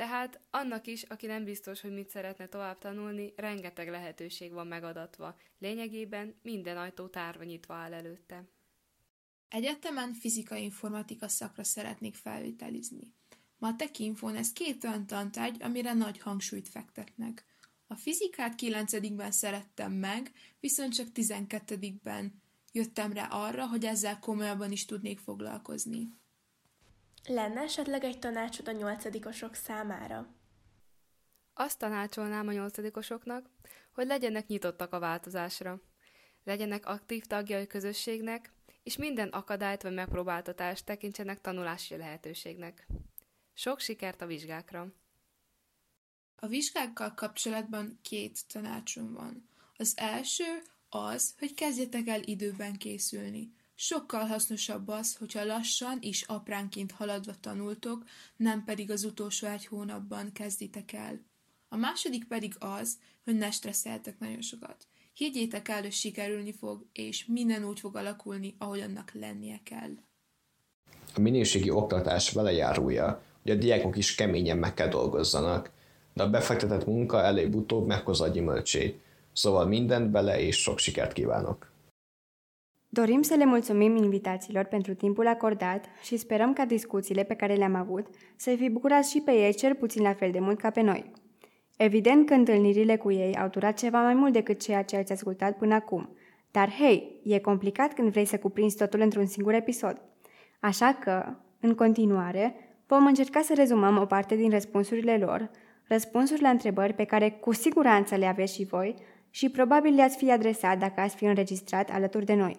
[0.00, 5.36] tehát annak is, aki nem biztos, hogy mit szeretne tovább tanulni, rengeteg lehetőség van megadatva.
[5.58, 8.44] Lényegében minden ajtó tárva nyitva áll előtte.
[9.50, 13.14] Egyetemen fizikai informatika szakra szeretnék felvételizni.
[13.58, 17.44] Ma a Tekinfon ez két olyan tantárgy, amire nagy hangsúlyt fektetnek.
[17.86, 22.42] A fizikát 9 szerettem meg, viszont csak 12-ben
[22.72, 26.08] jöttem rá arra, hogy ezzel komolyabban is tudnék foglalkozni.
[27.28, 30.34] Lenne esetleg egy tanácsod a nyolcadikosok számára?
[31.54, 33.50] Azt tanácsolnám a nyolcadikosoknak,
[33.92, 35.80] hogy legyenek nyitottak a változásra.
[36.44, 38.52] Legyenek aktív tagjai közösségnek,
[38.90, 42.86] és minden akadályt vagy megpróbáltatást tekintsenek tanulási lehetőségnek.
[43.54, 44.92] Sok sikert a vizsgákra!
[46.36, 49.48] A vizsgákkal kapcsolatban két tanácsom van.
[49.76, 53.52] Az első az, hogy kezdjetek el időben készülni.
[53.74, 58.04] Sokkal hasznosabb az, hogyha lassan és apránként haladva tanultok,
[58.36, 61.20] nem pedig az utolsó egy hónapban kezditek el.
[61.68, 64.88] A második pedig az, hogy ne stresszeltek nagyon sokat.
[65.20, 69.90] Higgyétek el, hogy sikerülni fog, és minden úgy fog alakulni, ahogy annak lennie kell.
[71.14, 75.70] A minőségi oktatás vele járója, hogy a diákok is keményen meg kell dolgozzanak,
[76.12, 79.00] de a befektetett munka előbb-utóbb meghozza a gyümölcsét.
[79.32, 81.72] Szóval mindent bele és sok sikert kívánok!
[82.88, 87.74] Dorim să le mulțumim invitațiilor pentru timpul acordat și sperăm ca discuțiile pe care le-am
[87.74, 88.06] avut
[88.36, 91.10] să fi bucurat și pe ei cel puțin la fel de mult ca pe noi.
[91.82, 95.56] Evident că întâlnirile cu ei au durat ceva mai mult decât ceea ce ați ascultat
[95.56, 96.16] până acum,
[96.50, 100.00] dar hei, e complicat când vrei să cuprinzi totul într-un singur episod.
[100.60, 102.54] Așa că, în continuare,
[102.86, 105.50] vom încerca să rezumăm o parte din răspunsurile lor,
[105.88, 108.94] răspunsuri la întrebări pe care cu siguranță le aveți și voi
[109.30, 112.56] și probabil le-ați fi adresat dacă ați fi înregistrat alături de noi.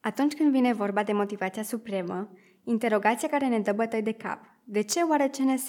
[0.00, 2.30] Atunci când vine vorba de motivația supremă,
[2.64, 5.68] interogația care ne dă bătăi de cap, de ce oare CNS?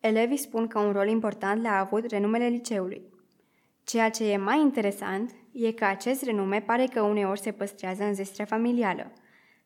[0.00, 3.02] Elevii spun că un rol important le-a avut renumele liceului.
[3.84, 8.14] Ceea ce e mai interesant e că acest renume pare că uneori se păstrează în
[8.14, 9.12] zestrea familială,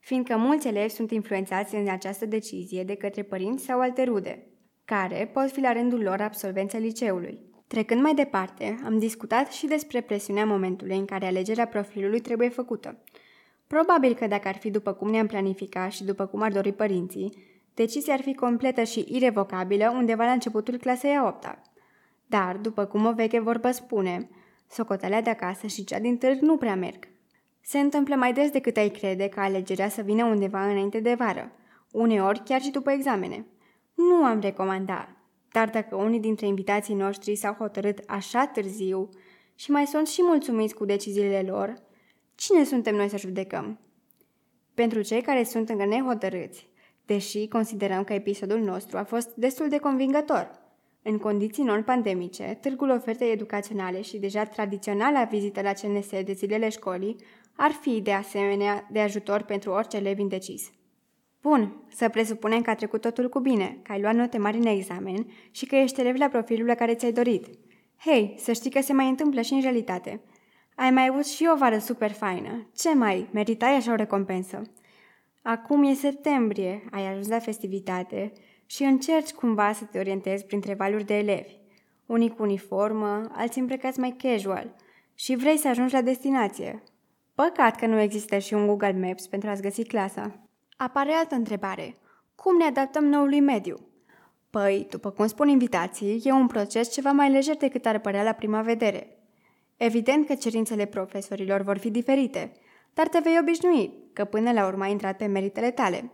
[0.01, 4.47] fiindcă mulți elevi sunt influențați în această decizie de către părinți sau alte rude,
[4.85, 7.39] care pot fi la rândul lor absolvenții liceului.
[7.67, 12.97] Trecând mai departe, am discutat și despre presiunea momentului în care alegerea profilului trebuie făcută–
[13.67, 17.54] Probabil că dacă ar fi după cum ne-am planificat și după cum ar dori părinții,
[17.75, 21.59] decizia ar fi completă și irevocabilă undeva la începutul clasei a 8 -a.
[22.27, 24.29] Dar, după cum o veche vorbă spune,
[24.71, 27.09] socotelea de acasă și cea din târg nu prea merg.
[27.61, 31.53] Se întâmplă mai des decât ai crede ca alegerea să vină undeva înainte de vară,
[31.91, 33.47] uneori chiar și după examene.
[33.95, 35.09] Nu am recomandat,
[35.53, 39.09] dar dacă unii dintre invitații noștri s-au hotărât așa târziu
[39.55, 41.83] și mai sunt și mulțumiți cu deciziile lor,
[42.35, 43.81] Cine suntem noi să judecăm?
[44.75, 46.69] Pentru cei care sunt încă nehotărâți,
[47.07, 50.63] deși considerăm că episodul nostru a fost destul de convingător.
[51.03, 57.17] În condiții non-pandemice, târgul ofertei educaționale și deja tradiționala vizită la CNS de zilele școlii
[57.57, 60.73] ar fi, de asemenea, de ajutor pentru orice elev indecis.
[61.43, 64.67] Bun, să presupunem că a trecut totul cu bine, că ai luat note mari în
[64.67, 67.47] examen și că ești elev la profilul la care ți-ai dorit.
[67.99, 70.21] Hei, să știi că se mai întâmplă și în realitate.
[70.75, 72.71] Ai mai avut și o vară super faină.
[72.77, 73.29] Ce mai?
[73.33, 74.63] Meritai așa o recompensă.
[75.47, 78.33] Acum e septembrie, ai ajuns la festivitate
[78.67, 81.57] și încerci cumva să te orientezi printre valuri de elevi.
[82.07, 84.75] Unii cu uniformă, alții îmbrăcați mai casual
[85.15, 86.83] și vrei să ajungi la destinație.
[87.35, 90.49] Păcat că nu există și un Google Maps pentru a-ți găsi clasa.
[90.77, 91.99] Apare altă întrebare.
[92.35, 93.77] Cum ne adaptăm noului mediu?
[94.51, 98.33] Păi, după cum spun invitații, e un proces ceva mai lejer decât ar părea la
[98.33, 99.19] prima vedere.
[99.77, 102.53] Evident că cerințele profesorilor vor fi diferite,
[102.95, 106.11] dar te vei obișnui, că până la urmă ai intrat pe meritele tale.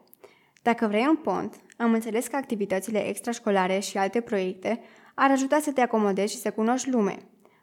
[0.63, 4.81] Dacă vrei un pont, am înțeles că activitățile extrașcolare și alte proiecte
[5.15, 7.17] ar ajuta să te acomodezi și să cunoști lume.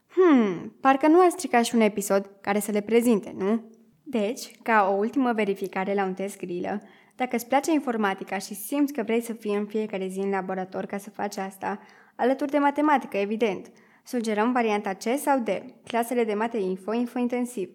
[0.08, 3.72] Hmm, parcă nu ar strica și un episod care să le prezinte, nu?
[4.04, 6.82] Deci, ca o ultimă verificare la un test grilă,
[7.16, 10.86] dacă îți place informatica și simți că vrei să fii în fiecare zi în laborator
[10.86, 11.80] ca să faci asta,
[12.16, 13.72] alături de matematică, evident,
[14.04, 15.50] sugerăm varianta C sau D,
[15.84, 17.70] clasele de mate info, info intensiv.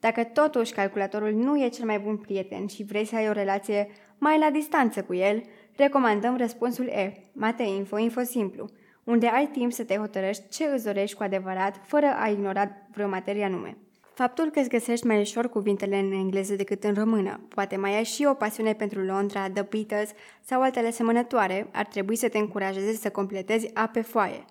[0.00, 3.88] Dacă totuși calculatorul nu e cel mai bun prieten și vrei să ai o relație
[4.18, 5.42] mai la distanță cu el,
[5.76, 8.68] recomandăm răspunsul E, mate info, info simplu,
[9.04, 13.08] unde ai timp să te hotărăști ce îți dorești cu adevărat, fără a ignora vreo
[13.08, 13.76] materie anume.
[14.14, 18.04] Faptul că îți găsești mai ușor cuvintele în engleză decât în română, poate mai ai
[18.04, 22.92] și o pasiune pentru Londra, The Beatles sau altele asemănătoare, ar trebui să te încurajeze
[22.92, 24.44] să completezi A pe foaie.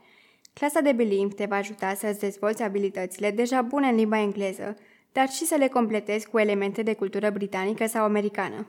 [0.54, 4.76] Clasa de bilimb te va ajuta să-ți dezvolți abilitățile deja bune în limba engleză,
[5.14, 8.68] dar și să le completezi cu elemente de cultură britanică sau americană.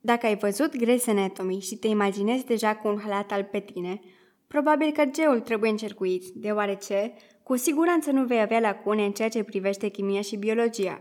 [0.00, 4.00] Dacă ai văzut Grey's Anatomy și te imaginezi deja cu un halat al pe tine,
[4.46, 7.12] probabil că geul trebuie încercuit, deoarece
[7.42, 11.00] cu siguranță nu vei avea lacune în ceea ce privește chimia și biologia.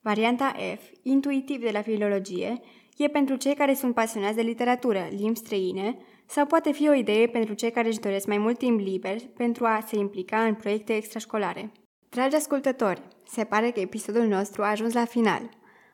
[0.00, 2.60] Varianta F, intuitiv de la filologie,
[2.96, 5.96] e pentru cei care sunt pasionați de literatură, limbi străine,
[6.26, 9.64] sau poate fi o idee pentru cei care își doresc mai mult timp liber pentru
[9.64, 11.72] a se implica în proiecte extrașcolare.
[12.08, 13.02] Dragi ascultători,
[13.32, 15.48] se pare că episodul nostru a ajuns la final.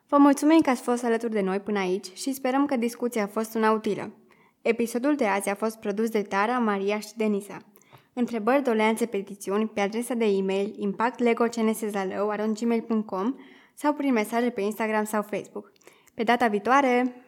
[0.09, 3.27] Vă mulțumim că ați fost alături de noi până aici și sperăm că discuția a
[3.27, 4.13] fost una utilă.
[4.63, 7.59] Episodul de azi a fost produs de Tara, Maria și Denisa.
[8.13, 13.35] Întrebări, doleanțe, petițiuni pe adresa de e-mail impactlegocnsezalău.gmail.com
[13.75, 15.73] sau prin mesaje pe Instagram sau Facebook.
[16.15, 17.23] Pe data viitoare!